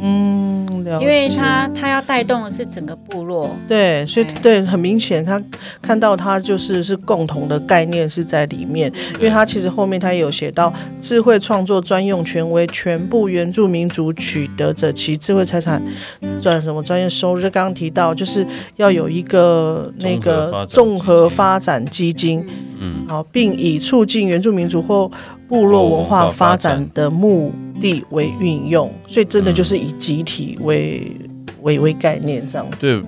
[0.00, 0.37] 嗯，
[1.00, 4.58] 因为他他要带动的是整个部落，对，所以对。
[4.68, 5.42] 很明显，他
[5.80, 10.70] 看到他就是是共同的概念是在里面，因为他其实后面他也有写到
[11.00, 15.82] 智慧创作专用权为全部原住民族取得者，其智慧财产
[16.42, 18.46] 转什么专业收入，就刚刚提到就是
[18.76, 22.46] 要有一个那个综合发展基金，
[22.80, 25.10] 嗯，好，并以促进原住民族或
[25.48, 31.10] 部落文化发展的目的为运用，所以真的就是以集体为
[31.62, 32.76] 为为概念这样子。
[32.80, 33.00] 对，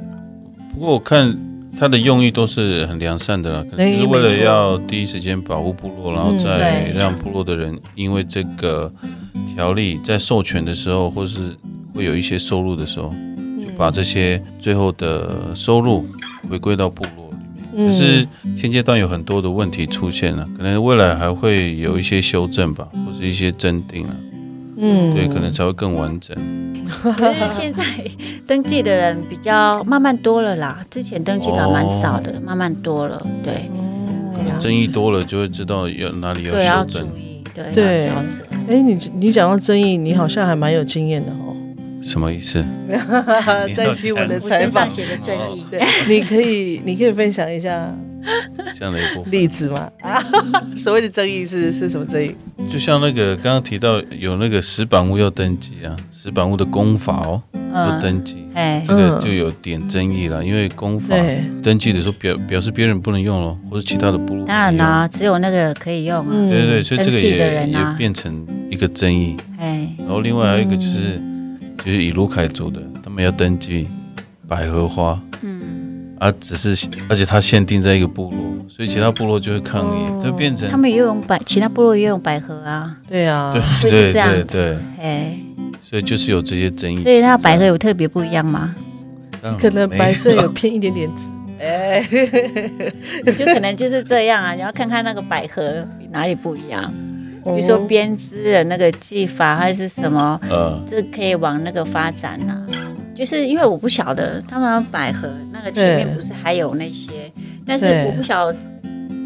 [0.72, 1.36] 不过我看
[1.78, 8.92] 他的用意都是很良善的啦，可能就是为了要第一时间保护部落，然后再让部落的人因为这个
[9.54, 11.54] 条例在授权的时候，或是
[11.94, 13.14] 会有一些收入的时候，
[13.64, 16.06] 就把这些最后的收入
[16.48, 17.19] 回归到部落。
[17.76, 24.16] 可是现阶段有很多的问题出现了，可能未来还会有一些修正吧，或者一些增订啊，
[24.76, 26.36] 嗯，对，可能才会更完整。
[27.02, 27.84] 可是现在
[28.46, 33.70] 登记的人比较慢慢多了啦，之前登记的蛮少的，哦、慢慢多了，对。
[34.36, 37.08] 可能争议多了，就会知道要哪里对要修正。
[37.54, 38.14] 对，对，要
[38.68, 41.49] 哎，你你讲到争议，你好像还蛮有经验的哦。
[42.02, 42.64] 什么意思？
[43.74, 47.94] 在新闻的采访写的争议，对，你可以你可以分享一下
[48.78, 49.90] 这样的一部例子吗？
[50.02, 50.20] 啊，
[50.76, 52.34] 所谓的争议是是什么争议？
[52.70, 57.42] 就像那个刚刚提到有那个石板屋要登记啊，石板屋的功法哦
[57.72, 61.14] 要登记，哎，这个就有点争议了，因为公法
[61.62, 64.46] 登记的时候表表示别人不能用了，或者其他的部落。
[64.46, 66.30] 当然啦，只有那个可以用啊。
[66.30, 69.36] 对对对，所以这个也也变成一个争议。
[69.58, 71.20] 哎，然后另外还有一个就是。
[71.84, 73.88] 就是以卢凯族的，他们要登记
[74.46, 84.44] 百合花，嗯，啊，只是而且它限定在一个部落，所以其他部落就会抗议，就变成他们也用百，其他部落也用百合啊，对啊，对 会是对这样子。
[84.44, 85.38] 对对，哎，
[85.82, 87.02] 所以就是有这些争议。
[87.02, 88.74] 所以它百合有特别不一样吗？
[89.58, 91.22] 可能白色有偏一点点紫。
[91.58, 92.02] 哎，
[93.36, 96.92] 就可能就是这样啊，你要看看那个百合哪里不一样，
[97.44, 102.66] 比如说哦编织的那个技法还是什么，嗯，这可以往那个发展啊。
[103.14, 107.30] 就是因为我不晓得他们百合那个前面不是还有那些，
[107.66, 108.56] 但是我不晓得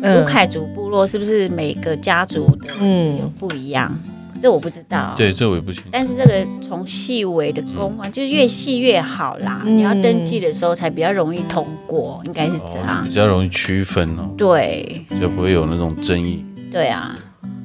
[0.02, 3.96] 嗯卢凯族部落是不是每个家族的是有不一样，
[4.42, 5.14] 这我不知道。
[5.16, 5.88] 对，这我也不清楚。
[5.92, 9.62] 但是这个从细微的工啊，就是越细越好啦。
[9.64, 13.14] 嗯你要登记的时候才比较容易通过，应该是这哦，样比。
[13.14, 16.44] 较容易区分哦，对就不会有那种争议。
[16.72, 17.16] 对啊，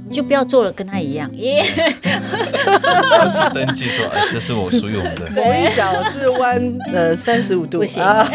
[0.09, 1.29] 你就不要做了跟他一样。
[1.35, 1.63] 耶。
[3.53, 5.29] 登记说，哎，这是我属于我们的。
[5.41, 7.79] 我一脚是弯呃三十五度。
[7.79, 8.03] 不行。
[8.03, 8.27] 啊，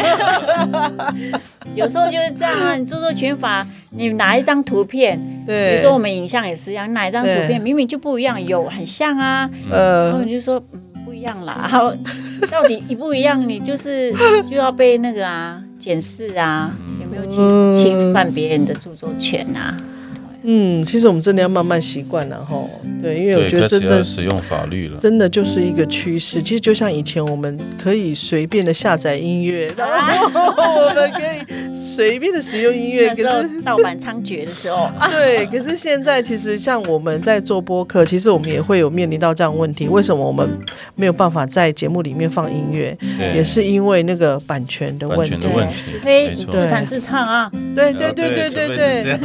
[1.75, 5.71] 有时候就是这样啊，你著作权法，你拿一张图片，对。
[5.71, 11.93] 比对，如说我们影像也是一样，哪一张图片明明就不一样，有很像啊，然后呃你就说嗯不一样啦，然后
[12.49, 14.13] 到底一不一样，你就是
[14.49, 16.71] 就要被那个啊检视啊，
[17.01, 17.73] 有没有侵嗯。
[17.73, 19.75] 侵犯别人的著作权啊？
[20.45, 22.63] 嗯，其实我们真的要慢慢习惯了哈。
[23.01, 24.97] 对，因为我觉得真的使用法律了。
[24.97, 26.41] 真的就是一个趋势。
[26.41, 29.87] 其实就像以前我们可以随便的下载音乐，然
[30.29, 33.25] 后我们可以随便的使用音乐，可是。
[33.65, 39.87] 盗版猖獗的时候，对，可是现在其实像我们在做播客，其实我们也会有面临到这样的问题。
[39.87, 40.47] 为什么我们
[40.93, 42.95] 没有办法在节目里面放音乐？
[43.33, 45.57] 也是因为那个版权的问题版权的。
[45.57, 49.19] 问题除非没错自弹自唱啊，对啊对对对对对。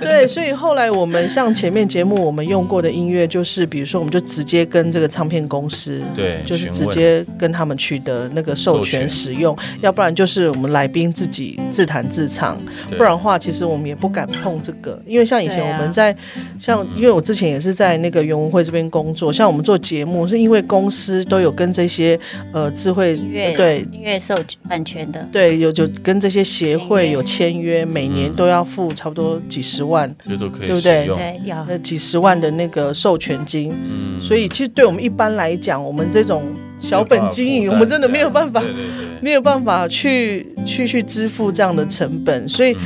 [0.00, 12.58] 对，所以后来我们像前面节目我们用过的音乐，就是比如说我们就直接跟这个唱片公司，对，就是直接跟他们取得那个授权使用，要不然就是我们来宾自己自弹自唱，
[12.96, 16.14] 不然的话，其实我们也不敢碰这个，因为像以前我们在、
[16.58, 22.18] 像，因为我之前也是在那个原文会这边工作，像我们做节目，是因为公司都有跟这些
[22.52, 23.84] 呃智慧音乐对。
[23.92, 24.34] 音乐授
[24.68, 30.12] 版权的，对有就跟这些协会有签约，每年都要付差不多几十万。
[30.36, 31.02] 这都可以对不对？
[31.02, 31.16] 使用。
[31.16, 31.64] 对，要。
[31.68, 34.20] 那几十万的那个授权金，嗯。
[34.20, 36.42] 所以其实对我们一般来讲，我们这种
[36.80, 42.80] 小本经营，我们真的没有办法对对对，没有办法去去去支付这样的成本，所以嗯。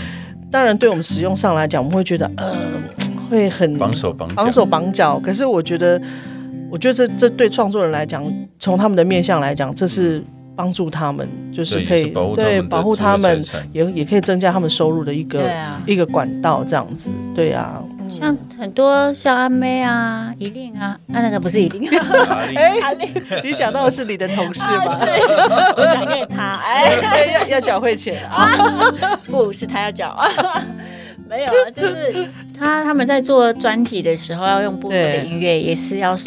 [0.51, 2.57] 当然对我们使用上来讲，我们会觉得呃
[3.29, 4.35] 会很绑手绑脚。
[4.35, 5.21] 绑手绑脚。
[5.21, 6.01] 可是我觉得，
[6.71, 8.25] 我觉得这这对创作人来讲，
[8.59, 10.25] 从他们的面相来讲，这是
[10.59, 13.69] 帮助他们，就是可以对保护他们对保护他们财，产。
[13.73, 15.81] 也也可以增加他们收入的一个啊。
[15.87, 17.09] 一个管道，这样子。
[17.33, 17.81] 对啊，
[18.11, 21.89] 像很多像阿妹啊、依令啊，啊那个不是依令，
[22.57, 23.09] 哎阿令
[23.45, 24.93] 你讲到的是你的同事啊吗？
[24.93, 25.05] 是，
[25.81, 28.51] 我想念他，哎，哎要要缴汇钱啊！
[29.31, 30.09] 不是他要缴。
[30.09, 30.29] 啊，
[31.31, 32.27] 没有啊，就是
[32.59, 36.19] 他他们在做专辑的时候要用部落的音乐，也是要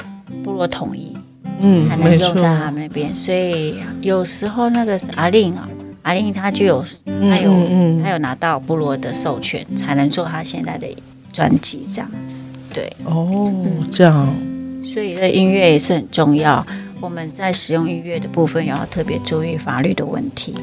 [0.41, 1.17] 部落统一
[1.61, 5.69] 嗯才能用在他们那边，所以有时候那个是阿令啊，
[6.01, 10.87] 阿令他就有他有嗯他有拿到部落的授权，才能做他现在的
[11.31, 12.43] 专辑这样子，
[12.73, 12.91] 对。
[13.05, 13.53] 哦，
[13.91, 14.35] 这样，
[14.83, 16.65] 所以这音乐也是很重要。
[16.99, 20.53] 我们在使用音乐的部分，也要特别注意法律的问题。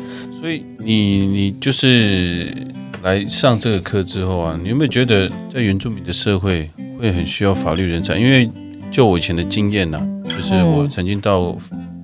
[0.40, 2.55] 所以你你就是
[3.03, 8.16] 来上这个课之后啊，你有没有觉得在原住民的社会会很需要法律人才？
[8.16, 8.49] 因为
[8.91, 11.57] 就我以前的经验呐、就是我曾经到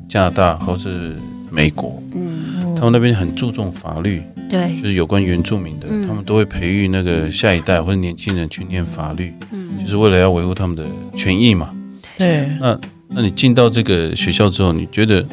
[0.09, 1.16] 加拿大或是
[1.51, 6.07] 美国，嗯，他们那边很注重法律，对，就是有关原住民的，嗯。
[6.07, 10.85] 他们都会培育那个下一代或者年轻人去念法律，嗯，就是为了要维护他们的
[11.16, 11.70] 权益嘛。
[12.18, 12.78] 对，那
[13.09, 15.24] 那你进到这个学校之后，你觉得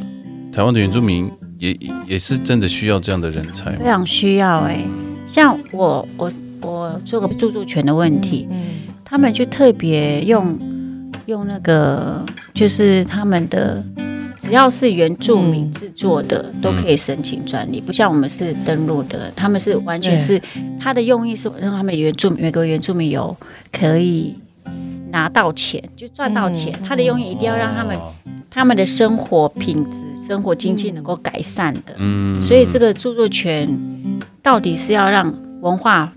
[0.54, 1.30] 台湾的原住民
[1.60, 1.78] 也
[2.08, 3.78] 也是真的需要这样的人才吗？
[3.80, 3.86] 非？
[3.86, 4.80] 常需要哎、
[5.28, 6.32] 像我我
[6.62, 8.58] 我做个著作权的问题，嗯。
[9.04, 10.58] 他们就特别用
[11.26, 13.84] 用那个，就是他们的。
[14.40, 20.42] 只要是原住民嗯制作的，都可以申请专利，不像我们是登录的，他们是完全是
[20.80, 23.38] 他的用意是让他们原住民每个原住民有
[23.72, 24.36] 可以
[25.12, 26.74] 拿到钱，就赚到钱。
[26.82, 28.12] 嗯它的用意一定要让他们哦
[28.50, 29.98] 他们的生活品质、
[30.28, 31.94] 生活经济能够改善的。
[31.98, 33.70] 嗯所以这个著作权
[34.42, 35.32] 到底是要让
[35.62, 36.12] 文化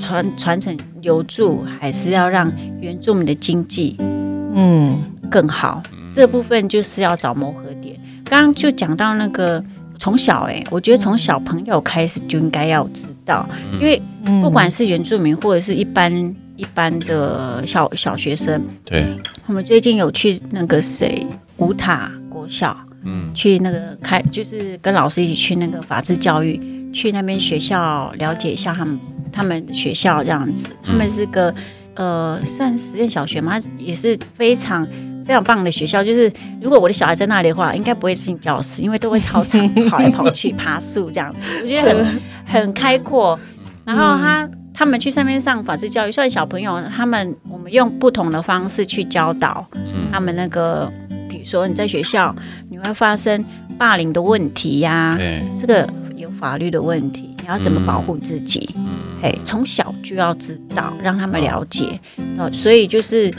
[0.00, 2.50] 传传承留住，还是要让
[2.80, 4.98] 原住民的经济嗯。
[5.30, 5.82] 更好？
[6.10, 7.98] 这部分就是要找磨合点。
[8.24, 9.64] 刚刚就讲到那个
[9.98, 14.42] 从小、欸，我觉得从小朋友开始就应该要知道，因为嗯。
[14.42, 16.12] 不管是原住民或者是一般
[16.56, 19.06] 一般的小小学生，对，
[19.46, 21.26] 我们最近有去那个谁
[21.56, 23.32] 五塔国小，嗯。
[23.32, 26.60] 去那个开，就是跟老师一起去那个法制教育，
[26.92, 29.00] 去那边学校了解一下他们
[29.32, 30.68] 他们学校这样子。
[30.84, 31.52] 他们是个
[31.94, 34.86] 呃算实验小学嘛，也是非常
[35.24, 36.04] 非常棒的学校。
[36.04, 36.30] 就是
[36.60, 41.60] 如果我的小孩在那里的话，应该不会进教室，因为都会操场跑来跑去、爬树这样子。
[41.62, 43.38] 我觉得很 很开阔。
[43.84, 49.66] 然后他他们去上面上法制教育，虽然小朋友他们我们用不同的方式去教导
[50.12, 50.90] 他们那个，
[51.28, 52.34] 比如说你在学校
[52.70, 53.44] 你会发生
[53.76, 58.74] 霸凌的问题呀，对，这个有法律的问题，你要怎么保护自己？
[59.20, 62.00] 哎，从小就要知道，让他们了解。
[62.38, 63.30] 哦，所以就是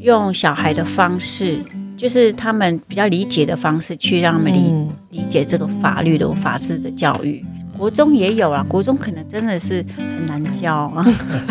[0.00, 1.58] 用小孩的方式，
[1.96, 7.44] 就是他们比较理解的方式，去让他们理嗯理解这个法律的法治的教育。
[7.78, 11.04] 国中也有啊，国中可能真的是很难教啊，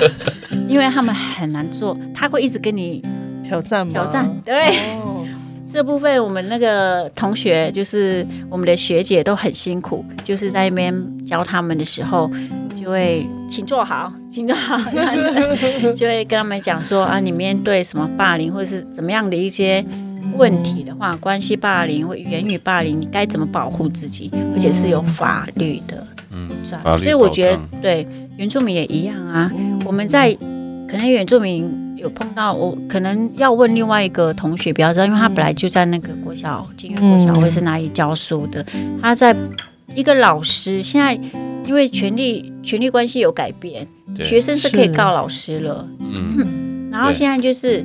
[0.70, 3.04] 因为他们很难做，他会一直跟你
[3.44, 3.92] 挑战吗？
[3.94, 4.30] 挑战。
[4.46, 4.70] 对，
[5.02, 5.23] 哦
[5.74, 12.30] 这部分我们那个同学，就是我们的学姐都很辛苦，就是在那边教他们的时候，
[12.80, 14.78] 就会请坐好，请坐好，
[15.98, 19.84] 就会跟他们讲说啊，你面对什么霸凌或者是怎么样的一些
[20.38, 26.06] 问题的话，关系霸凌或言语霸凌，你该怎么保护自己，而且是有法律的。
[26.30, 28.08] 嗯，是啊法律所以我觉得对
[28.38, 29.52] 原住民也一样啊。
[29.88, 30.38] 我们在
[30.94, 38.64] 可能原住民有碰到，我可能要问另外一个同学比较知道，因为他本来就在那个国小、金源国小嗯或是哪里教书的。
[39.02, 39.36] 他在
[39.96, 41.20] 一个老师，现在
[41.66, 43.88] 因为权力权力关系有改变，
[44.24, 45.88] 学生是可以告老师了。
[46.00, 47.84] 嗯，然后现在就是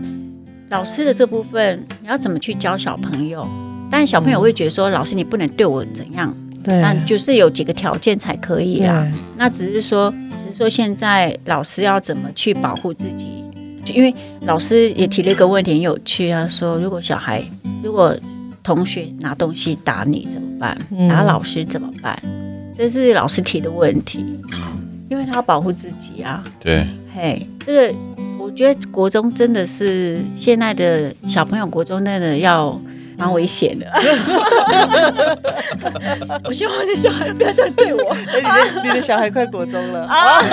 [0.68, 3.48] 老师的这部分，你要怎么去教小朋友？
[3.90, 9.10] 但小朋友会觉得说，老师你不能对我怎样，对，那就是有几个条件才可以啦。
[9.36, 13.44] 那只是说，只是说现在老师要怎么去保护自己？
[13.84, 17.42] 就因为老师也提了一个问题，很有趣啊，说如果小孩
[17.82, 18.14] 如果
[18.62, 20.76] 同学拿东西打你怎么办？
[20.90, 22.20] 嗯打老师怎么办？
[22.76, 24.38] 这是老师提的问题，
[25.08, 26.44] 因为他要保护自己啊。
[26.60, 27.94] 对，嘿，这个
[28.38, 32.78] 我觉得国中真的是现在的小朋友，国中真的要
[33.18, 33.86] 蛮危险的。
[36.44, 38.16] 我希望我的小孩不要这样对我。
[38.32, 40.40] 哎，你的你的小孩快国中了啊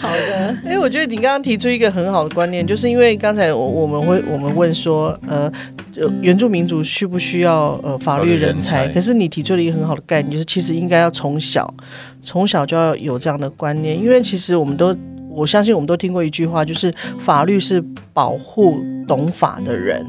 [0.00, 5.52] 好的，哎，我觉得你刚刚提出一个很好的观念，就是因为刚才我我们会我们问说，呃，
[5.92, 8.76] 就原住民族需不需要呃法律人才？
[8.76, 11.72] 法律人才可是你提出了一个很好的概念，就是其实应该要从小
[12.22, 14.96] 从小就要有这样的观念，因为其实我们都
[15.30, 20.04] 我相信我们都听过一句话，就是法律是保护懂法的人。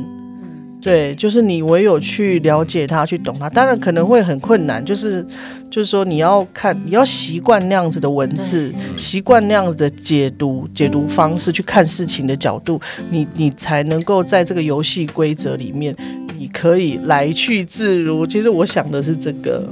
[0.86, 5.26] 对，就是你唯有去了解它，去懂它，当然可能会很困难，就是
[5.72, 12.80] 就是说你要看，你要习惯那样子的文字，习惯那样子的解读解读方式去看事情的角度，
[13.10, 15.96] 你你才能够在这个游戏规则里面，
[16.38, 18.28] 你可以来去自如。
[18.28, 19.68] 其实我想的是这个，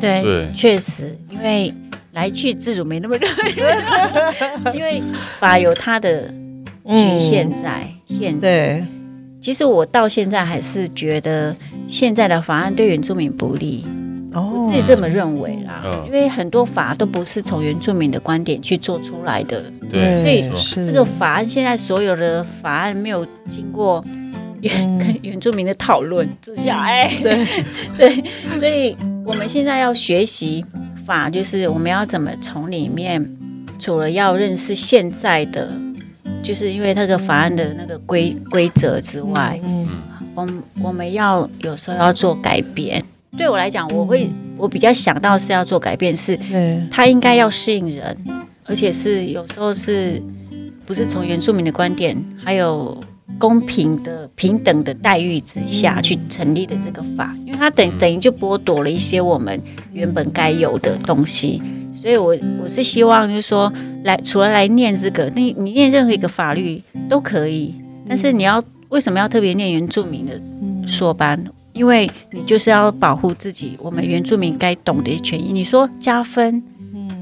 [0.00, 0.52] 对，对。
[0.54, 1.74] 确实，因为
[2.12, 3.58] 来去自如没那么容易，
[4.78, 5.02] 因为
[5.40, 6.32] 法有它的
[6.86, 8.84] 局限在、限制。
[9.44, 11.54] 其实我到现在还是觉得
[11.86, 13.84] 现在的法案对原住民不利，
[14.32, 15.82] 我哦自己这么认为啦。
[15.84, 16.02] 嗯。
[16.06, 24.02] 因为很多法都不是从原住民的观点去做出来的，对，所以这个法案现在所有的法案没有经过
[24.62, 27.46] 原、原住民的讨论之下，哎，对。
[27.98, 28.24] 对，
[28.58, 30.64] 所以我们现在要学习
[31.04, 33.22] 法，就是我们要怎么从里面，
[33.78, 35.70] 除了要认识现在的，
[36.44, 39.88] 就是因为那个法案的那个规规则之外，嗯
[40.34, 43.02] 我们我们要有时候要做改变。
[43.38, 48.16] 对我来讲，我会我比较想到是要做改变，是对它应该要适应人，
[48.64, 50.22] 而且是有时候是
[50.84, 52.96] 不是从原住民的观点，还有
[53.38, 59.60] 公平的、平等的待遇之下去成立的这个法，因为它等等于就剥夺了一些我们
[59.92, 61.62] 原本该有的东西。
[62.04, 67.74] 所以我我是希望就是说，来除了来念这个，你你念任何一个法律都可以，
[68.06, 70.38] 但是你要为什么要特别念原住民的
[70.86, 71.42] 硕班？
[71.72, 75.50] 因为你就是要保护自己，我们原住民该懂的权益。
[75.50, 76.62] 你说加分，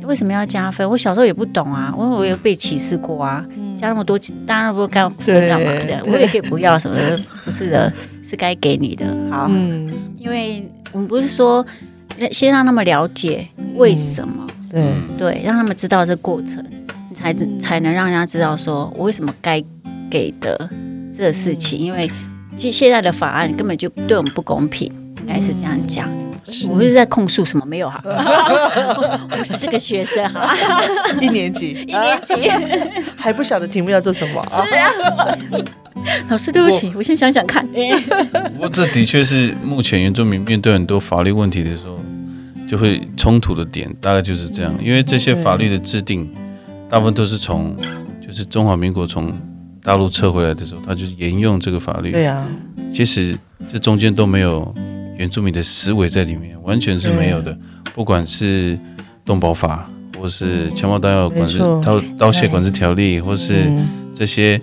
[0.03, 0.91] 为什么要加分？
[0.91, 9.07] 我小时候也不懂啊，我我有被歧视过啊，加那么多，当然不干干嘛的，我也可以不要什么的，不是的，是该给你的。
[9.31, 11.65] 好，嗯因为我们不是说
[12.33, 16.65] 先让他们了解为什么，对对，让他们知道这过程，
[17.11, 19.63] 你才才能让人家知道说我为什么该
[20.11, 20.69] 给的
[21.15, 22.11] 这个事情，因为
[22.57, 26.09] 其实现在的法案根本就对我们不公平，应该是这样讲。
[26.69, 28.03] 我不是在控诉什么，没有哈，
[29.31, 30.55] 我是这个学生哈，
[31.21, 31.71] 一年级。
[31.87, 32.35] 一年级，
[33.17, 34.41] 还不晓得题目要做什么。
[34.41, 34.67] 啊？
[36.29, 37.65] 老师对不起，我先想想看。
[38.55, 41.99] 不过这的确是目前原住民面对很多法律问题的时候，
[42.73, 46.27] 就会冲突的点大概就是这样，因为这些法律的制定，
[46.89, 47.77] 大部分都是从
[48.27, 49.31] 就是中华民国从
[49.83, 52.13] 大陆撤回来的时候，他就沿用这个法律。
[52.13, 52.49] 对啊，
[52.91, 53.37] 其实
[53.69, 54.75] 这中间都没有
[55.19, 57.55] 原住民的思维在里面，完全是没有的。
[57.95, 58.79] 不管是
[59.23, 59.87] 动保法，
[60.19, 63.71] 或是枪炮弹药管制、刀刀械管制条例，或是
[64.15, 64.59] 这些。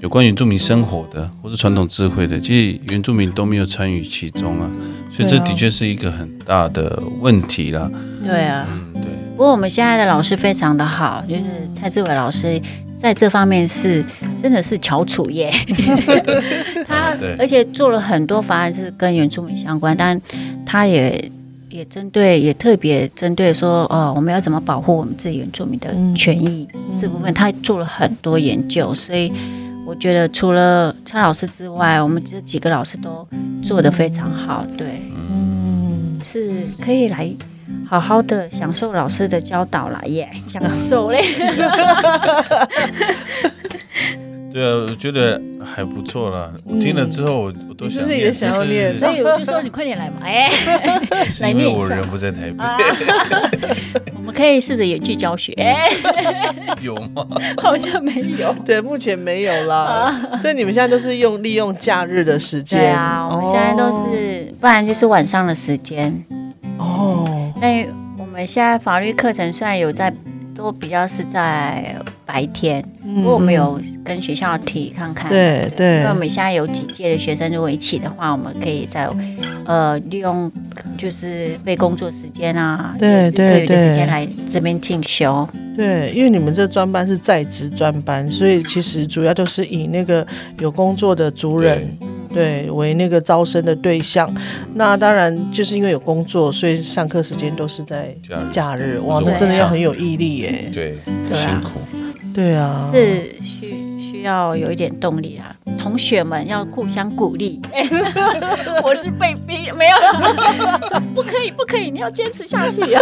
[0.00, 4.70] 有关原住民生活的，或是传统智慧的，其实原住民都没有参与其中啊，
[5.14, 7.90] 所以这的确是一个很大的问题啦。
[8.22, 9.10] 对啊，嗯，对。
[9.36, 11.42] 不过我们现在的老师非常的好，就是
[11.74, 12.58] 蔡志伟老师
[12.96, 14.02] 在这方面是
[14.42, 15.50] 真的是翘楚耶。
[16.88, 20.18] 他而且做了很多法案是跟原住民相关，但
[20.64, 21.30] 他也
[21.68, 29.30] 也针对也特别针对说，哦，我们要怎么保护我们自己原住民的权益这部分，他做了很多研究，所以。
[29.90, 33.26] 我觉得除了蔡老师之外，我们这几个老师都
[33.60, 37.28] 做得非常好，对，嗯，是可以来
[37.88, 41.20] 好好的享受老师的教导了耶，享受嘞。
[44.52, 46.52] 对啊，我觉得还不错啦。
[46.64, 50.50] 我听了之后，我我都想也想要念，所以我就说你快点来嘛，哎，
[51.40, 52.56] 来念因为我人不在台北。
[54.16, 55.54] 我们可以试着演剧教学。
[56.82, 57.26] 有吗？
[57.62, 58.54] 好像没有。
[58.64, 60.14] 对，目前没有啦。
[60.36, 62.80] 所以你们现在都是用利用假日的时间。
[62.80, 66.24] 对啊，我们现在都是，不然就是晚上的时间。
[66.78, 67.52] 哦。
[67.60, 67.86] 那
[68.18, 70.12] 我们现在法律课程虽然有在。
[70.60, 71.96] 都比较是在
[72.26, 79.08] 白天，不过我们有跟学校提看看，对对，因为我们现在有几届的学生，如果一起的话，我们可以在
[79.64, 80.52] 呃利用
[80.98, 85.48] 就是非工作时间啊，对对对，的时间来这边进修。
[85.74, 90.26] 对，因为你们这专班是在职专班，所以其实主要都是以那个
[90.58, 91.88] 有工作的族人。
[92.32, 94.32] 对，为那个招生的对象，
[94.74, 98.14] 那当然就是因为有工作，所以上课时间都是在
[98.50, 98.98] 假日。
[99.04, 100.70] 哇，那真的要很有毅力耶。
[100.72, 100.96] 对，
[101.34, 101.80] 辛苦。
[102.32, 105.54] 对啊，是需需要有一点动力啊。
[105.76, 107.60] 同学们要互相鼓励。
[108.84, 109.96] 我是被逼，没有
[110.88, 113.00] 说不可以，不可以，你要坚持下去呀。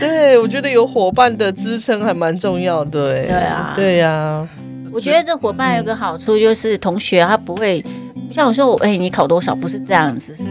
[0.00, 3.26] 对，我觉得有伙伴的支撑还蛮重要的。
[3.26, 4.48] 对啊，对呀。
[4.92, 7.84] 我觉得这伙伴有个好处，就是同学他不会
[8.32, 9.54] 像我说我，哎，你考多少？
[9.54, 10.44] 不是这样子，是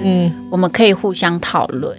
[0.50, 1.96] 我们可以互相讨论。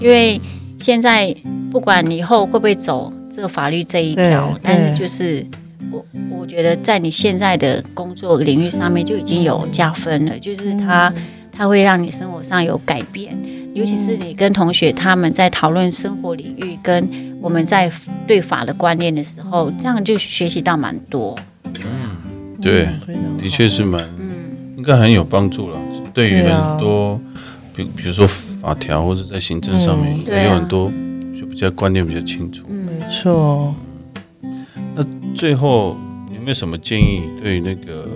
[0.00, 0.40] 因为
[0.78, 1.34] 现在
[1.70, 5.44] 不管你以后会不会走这个法律这一条，但是就是
[5.90, 11.12] 我我觉得在你现在的工作领域上面就已经有加分了，就是他
[11.52, 13.36] 他会让你生活上有改变，
[13.74, 17.08] 尤其是你跟同学他们在讨论生活领域跟
[17.40, 17.90] 我们在
[18.26, 21.36] 对法的观念的时候，这样就学习到蛮多。
[21.84, 22.88] 嗯，对，
[23.38, 24.06] 的确是蛮，
[24.76, 25.78] 应该很有帮助了。
[26.12, 27.20] 对于很多，
[27.74, 30.90] 比比如说法条或者在行政上面，也有很多
[31.38, 32.66] 就比较观念比较清楚。
[32.68, 33.72] 没错。
[34.94, 35.96] 那最后
[36.34, 38.08] 有没有什么建议，对于那个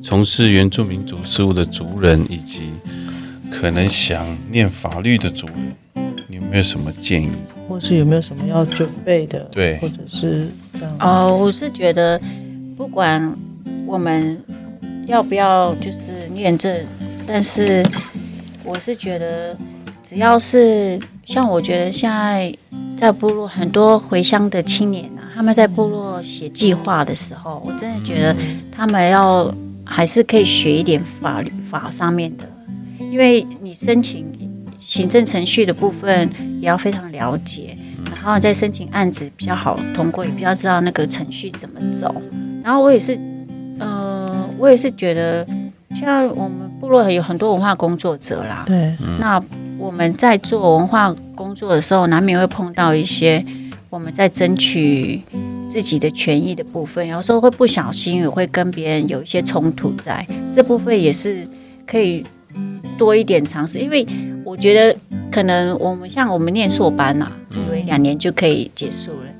[0.00, 2.70] 从事原住民族事务的族人，以及
[3.50, 7.30] 可能想念法律的族人，你有没有什么建议？
[7.68, 9.40] 或是有没有什么要准备的？
[9.50, 10.96] 对，或者是这样。
[11.00, 12.20] 哦，我是觉得。
[12.76, 13.34] 不管
[13.86, 14.38] 我们
[15.06, 16.84] 要不要就是念证，
[17.26, 17.82] 但是
[18.64, 19.56] 我是觉得，
[20.02, 22.54] 只要是像我觉得现在
[22.96, 28.36] 在部落很多回乡的青年啊，他们在部落写计划的时候，我真的觉得
[28.70, 29.52] 他们要
[29.84, 32.46] 还是可以学一点法律法上面的，
[32.98, 34.26] 因为你申请
[34.78, 36.28] 行政程序的部分
[36.60, 37.76] 也要非常了解，
[38.14, 42.14] 然后再申请案子比较好通过，也比较知道那个程序怎么走。
[42.66, 43.16] 然后我也是，
[43.78, 45.46] 呃，我也是觉得，
[45.94, 49.40] 像我们部落有很多文化工作者啦，对，那
[49.78, 53.44] 我们在做文化工作的时候，难免会碰到一些
[53.88, 55.22] 我们在争取
[55.68, 61.46] 自己的权益的部分，有时候会不小心也会跟别人有一些冲突，在这部分也是
[61.86, 62.24] 可以
[62.98, 64.04] 多一点尝试，因为
[64.44, 64.98] 我觉得
[65.30, 69.30] 可能我们像我们念硕班呐，以为两年就可以结束了，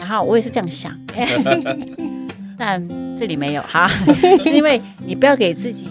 [0.00, 0.92] 然后我也是这样想。
[2.64, 2.80] 但
[3.18, 3.88] 这里没有哈，
[4.44, 5.88] 是因为你不要给自己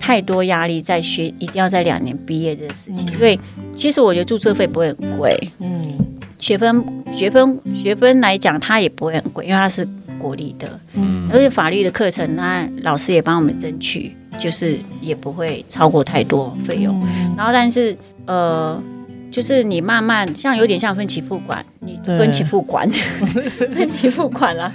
[0.00, 3.06] 太多压力，在学一定要在两年毕业这个事情。
[3.12, 3.38] 因为
[3.76, 5.96] 其实我觉得注册费不会很贵，嗯，
[6.40, 6.84] 学分
[7.14, 9.86] 学分学分来讲，它也不会很贵，因为它是
[10.18, 14.10] 国立的，嗯，而且法律的课程，那老师也帮我们争取，
[14.40, 17.00] 就是也不会超过太多费用。
[17.36, 18.82] 然后，但是呃，
[19.30, 22.90] 就是你慢慢像有点像分期付款，你分期付款，
[23.72, 24.72] 分期付款了。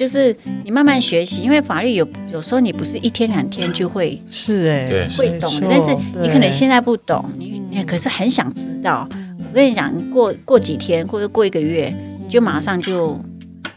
[0.00, 0.34] 就是
[0.64, 9.06] 你慢慢学习，因为法律有有时候你不是一天两天就会是哎会懂的，但是你可能现在不懂，你你可是很想知道，
[9.38, 13.20] 我跟你讲，过过几天或者过一个月，你就马上就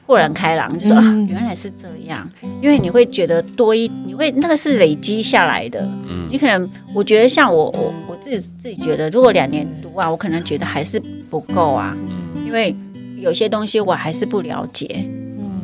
[0.08, 2.26] 豁然开朗，就说、啊，原来是这样。
[2.62, 5.82] 因为你会觉得多一，你会那个是累积下来的。
[6.08, 6.30] 嗯。
[6.32, 10.98] 你可能我觉得像我我我自己自己觉得，如果两年读啊，我可能觉得还是
[11.30, 11.94] 不够啊，
[12.46, 12.74] 因为
[13.18, 15.06] 有些东西我还是不了解。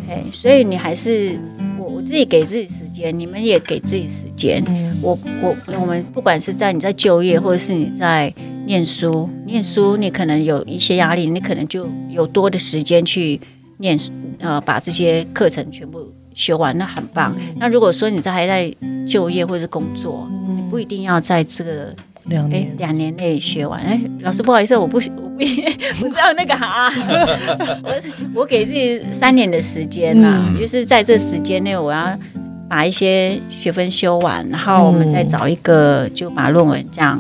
[0.10, 1.40] 嗯哎，所以你还是
[1.78, 4.64] 我我自己给自己时间，你们也给自己时间。
[4.68, 8.34] 嗯我我我们不管是在你在就业，或者是你在
[8.66, 13.40] 念书，念书你可能有一些压力，你可能就有多的时间去
[13.78, 17.34] 念书，呃，把这些课程全部学完，那很棒。
[17.58, 18.70] 那如果说你在还在
[19.08, 21.96] 就业或者是工作，你不一定要在这个哎
[22.26, 23.80] 两年两年内学完。
[23.82, 25.00] 哎，老师不好意思，我不
[25.40, 26.92] 我不不是要那个啊，
[27.84, 27.96] 我
[28.42, 32.18] 我给自己三年的时间呐、嗯就是在这时间内我要。
[32.72, 37.20] 把一些学分修完，然后我们再找一个，就把论文这样，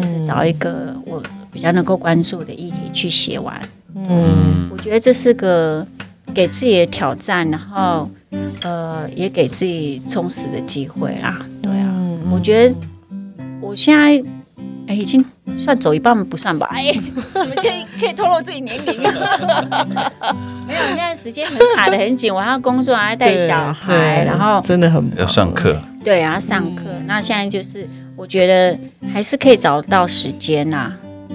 [0.00, 3.60] 就是找一个我比较能够关注的议题去写完。
[3.96, 5.84] 嗯我觉得这是个
[6.32, 8.08] 给自己的挑战，然后
[8.62, 11.44] 呃，也给自己充实的机会啦。
[11.60, 12.74] 对啊，嗯我觉得
[13.60, 14.22] 我现在
[14.86, 15.24] 哎已经
[15.58, 16.68] 算走一半不算吧？
[16.72, 19.02] 哎，你们可以可以透露自己年龄。
[20.66, 26.84] 没有，现在时间很卡的很紧，我还要工作，还要带小孩，然后真的很要上课，对啊上课。
[27.06, 28.78] 那现在就是我觉得
[29.12, 30.92] 还是可以找到时间呐、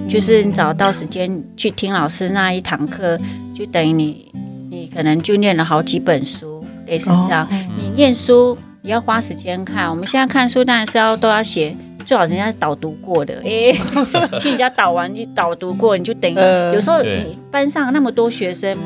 [0.08, 3.18] 就是你找到时间去听老师那一堂课，
[3.56, 4.32] 就等于你
[4.70, 7.46] 你可能就念了好几本书，类似这样。
[7.76, 11.76] 你念书也要花时间看，我们现在看书当然是要都要写。
[12.10, 13.72] 最好人家是导读过的，诶，
[14.42, 16.74] 听人家导完你导读过，你就等于呃。
[16.74, 18.76] 有时候你班上那么多学生，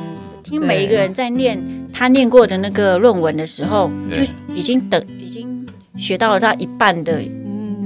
[0.42, 1.58] 听每一个人在念
[1.90, 4.20] 他念过的那个论文的时候，就
[4.54, 5.66] 已经等已经
[5.96, 7.18] 学到了他一半的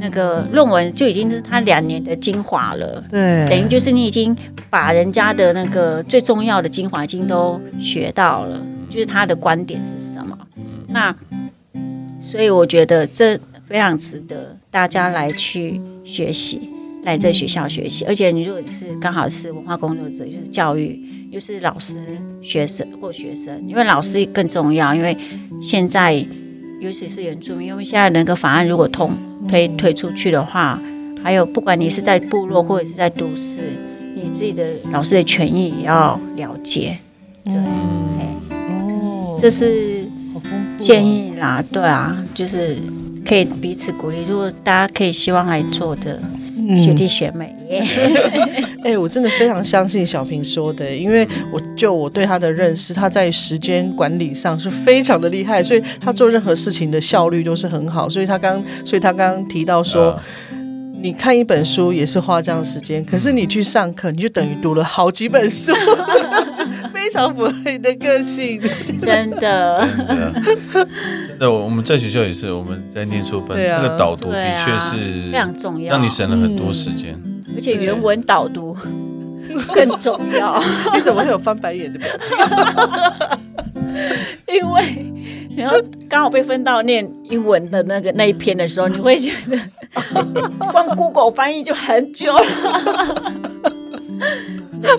[0.00, 3.04] 那个论文，就已经是他两年的精华了。
[3.08, 4.36] 对，等于就是你已经
[4.68, 8.60] 把人家的那个最重要的精华已经都学到了，
[8.90, 10.36] 就是他的观点是什么。
[10.88, 11.14] 那
[12.20, 13.38] 所以我觉得这
[13.68, 16.70] 非常值得大家来去学习，
[17.02, 18.04] 来这学校学习。
[18.06, 20.98] 而且你如果是刚好是文化工作者，就是教育，
[21.30, 21.94] 又是老师、
[22.40, 25.16] 学生或学生，因为老师更重要，因为
[25.60, 26.14] 现在
[26.80, 29.10] 尤其是原住民，因为现在那个法案如果通
[29.48, 30.80] 推推出去的话，
[31.22, 33.76] 还有不管你是在部落或者是在都市，
[34.14, 36.96] 你自己的老师的权益也要了解。
[37.44, 40.06] 对，哎哦，这是
[40.78, 42.76] 建议啦，对啊，就是
[43.28, 44.24] 可以彼此鼓励。
[44.26, 46.18] 如果大家可以希望来做的
[46.82, 47.84] 学弟学妹，耶、
[48.82, 58.08] 哎、我真的非常相信小平说的，因为我就我对他的认识，他在时间管理上是非常的厉害，所以他做任何事情的效率都是很好。
[58.08, 60.22] 所以他刚，所以他刚刚提到说，啊
[61.00, 65.70] 你看一本书也是花这样时间，可是你去上课，你就等于读了好几本书，
[67.08, 68.60] 非常符合你的个性。
[69.00, 70.32] 真的，对啊，
[71.26, 77.18] 真的，我我们在学校也是，我们在念书班，对啊那个导读的确是非常重要，让你省了很多时间。
[77.54, 78.76] 而且原文导读
[79.74, 80.62] 更重要，
[80.94, 82.36] 你怎么会有翻白眼的表情？
[84.46, 85.06] 因为
[85.56, 85.76] 然后
[86.08, 89.58] 刚好被分到念英文的那个那一篇的时候，你会觉得
[90.70, 92.44] 光 Google 翻译就很久了。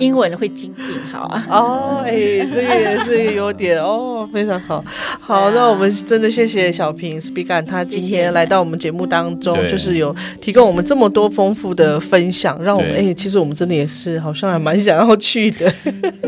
[0.00, 4.84] 英文会精进好啊，哦，哎、这个也是一个优点哦，非常好。
[5.20, 5.52] 好，啊。
[5.54, 9.70] 那我们真的谢谢小平 Speak 他今天来到我们节目当中，对。
[9.70, 15.72] 就是有提供我们这么多丰富的分享，让我们哎、对其实我们真的也是好像还蛮想要去的。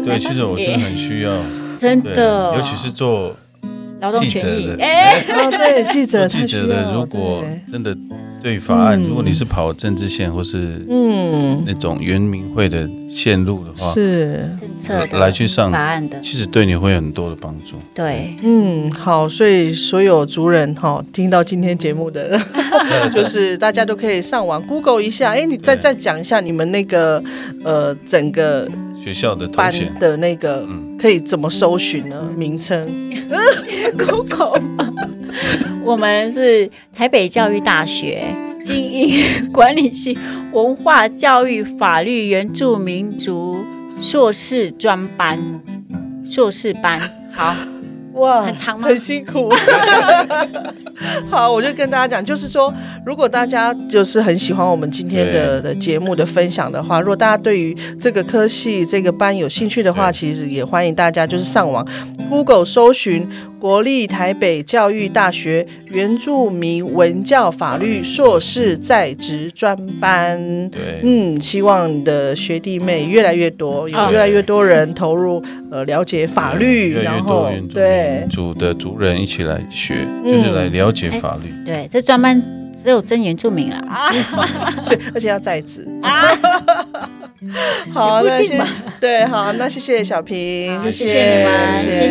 [0.05, 1.33] 对，其实我觉得很需要，
[1.77, 3.35] 真的，尤其是做
[4.03, 4.63] 劳动权益。
[4.63, 7.97] 记者，的哎、 哦，对， 记者做记者的，如果真的
[8.43, 9.09] 对法案，嗯。
[9.09, 11.63] 如果你是跑政治线或是嗯。
[11.65, 14.51] 那种原民会的线路的话，是。
[14.61, 17.77] 政策的来去上法案的，其实对你会有很多的帮助。
[17.95, 22.37] 对，嗯，好，所以所有族人哈、听到今天节目的，
[23.15, 27.23] 就是大家都可以上网 Google 一下，哎，你再再讲一下你们那个
[27.65, 28.69] 呃整个
[29.03, 30.97] 学校的头班，的那个嗯。
[30.99, 32.31] 可以怎么搜寻呢？
[32.37, 32.87] 名称
[33.99, 34.55] ？Google，
[35.83, 38.25] 我们是台北教育大学
[38.63, 40.17] 经营管理系
[40.53, 43.57] 文化教育法律原住民族
[44.01, 45.61] 硕士专班，
[46.25, 47.01] 硕士班。
[47.33, 47.57] 好，
[48.15, 48.89] 哇，很长吗？
[48.89, 49.51] 很辛苦。
[51.29, 52.73] 好，我就跟大家讲，就是说，
[53.05, 61.87] 如果大家就是很喜欢我们今天的的节目的分享的话，如果大家对于这个科系这个班有兴趣的话，其实也欢迎大家就是上网
[62.29, 63.29] Google 搜寻
[63.63, 70.69] 国立台北教育大学原住民文教法律硕士在职专班。
[70.69, 75.41] 对，嗯，希望你的学弟妹越来越多，有哦越来越多人投入
[75.71, 78.19] 呃了解法律，越来越然后多原住对。
[78.19, 79.95] 民族的族人一起来学，
[80.25, 80.33] 嗯。
[80.33, 81.55] 就是来了解法律。
[81.65, 82.43] 对，这专班
[82.77, 84.13] 只有真原住民啦。
[84.91, 85.87] 对，而且要在职。
[86.03, 86.37] 啊，
[87.95, 91.39] 好，那谢也不一定吧对，好，那谢谢小平，谢谢。
[91.39, 91.93] 你们，谢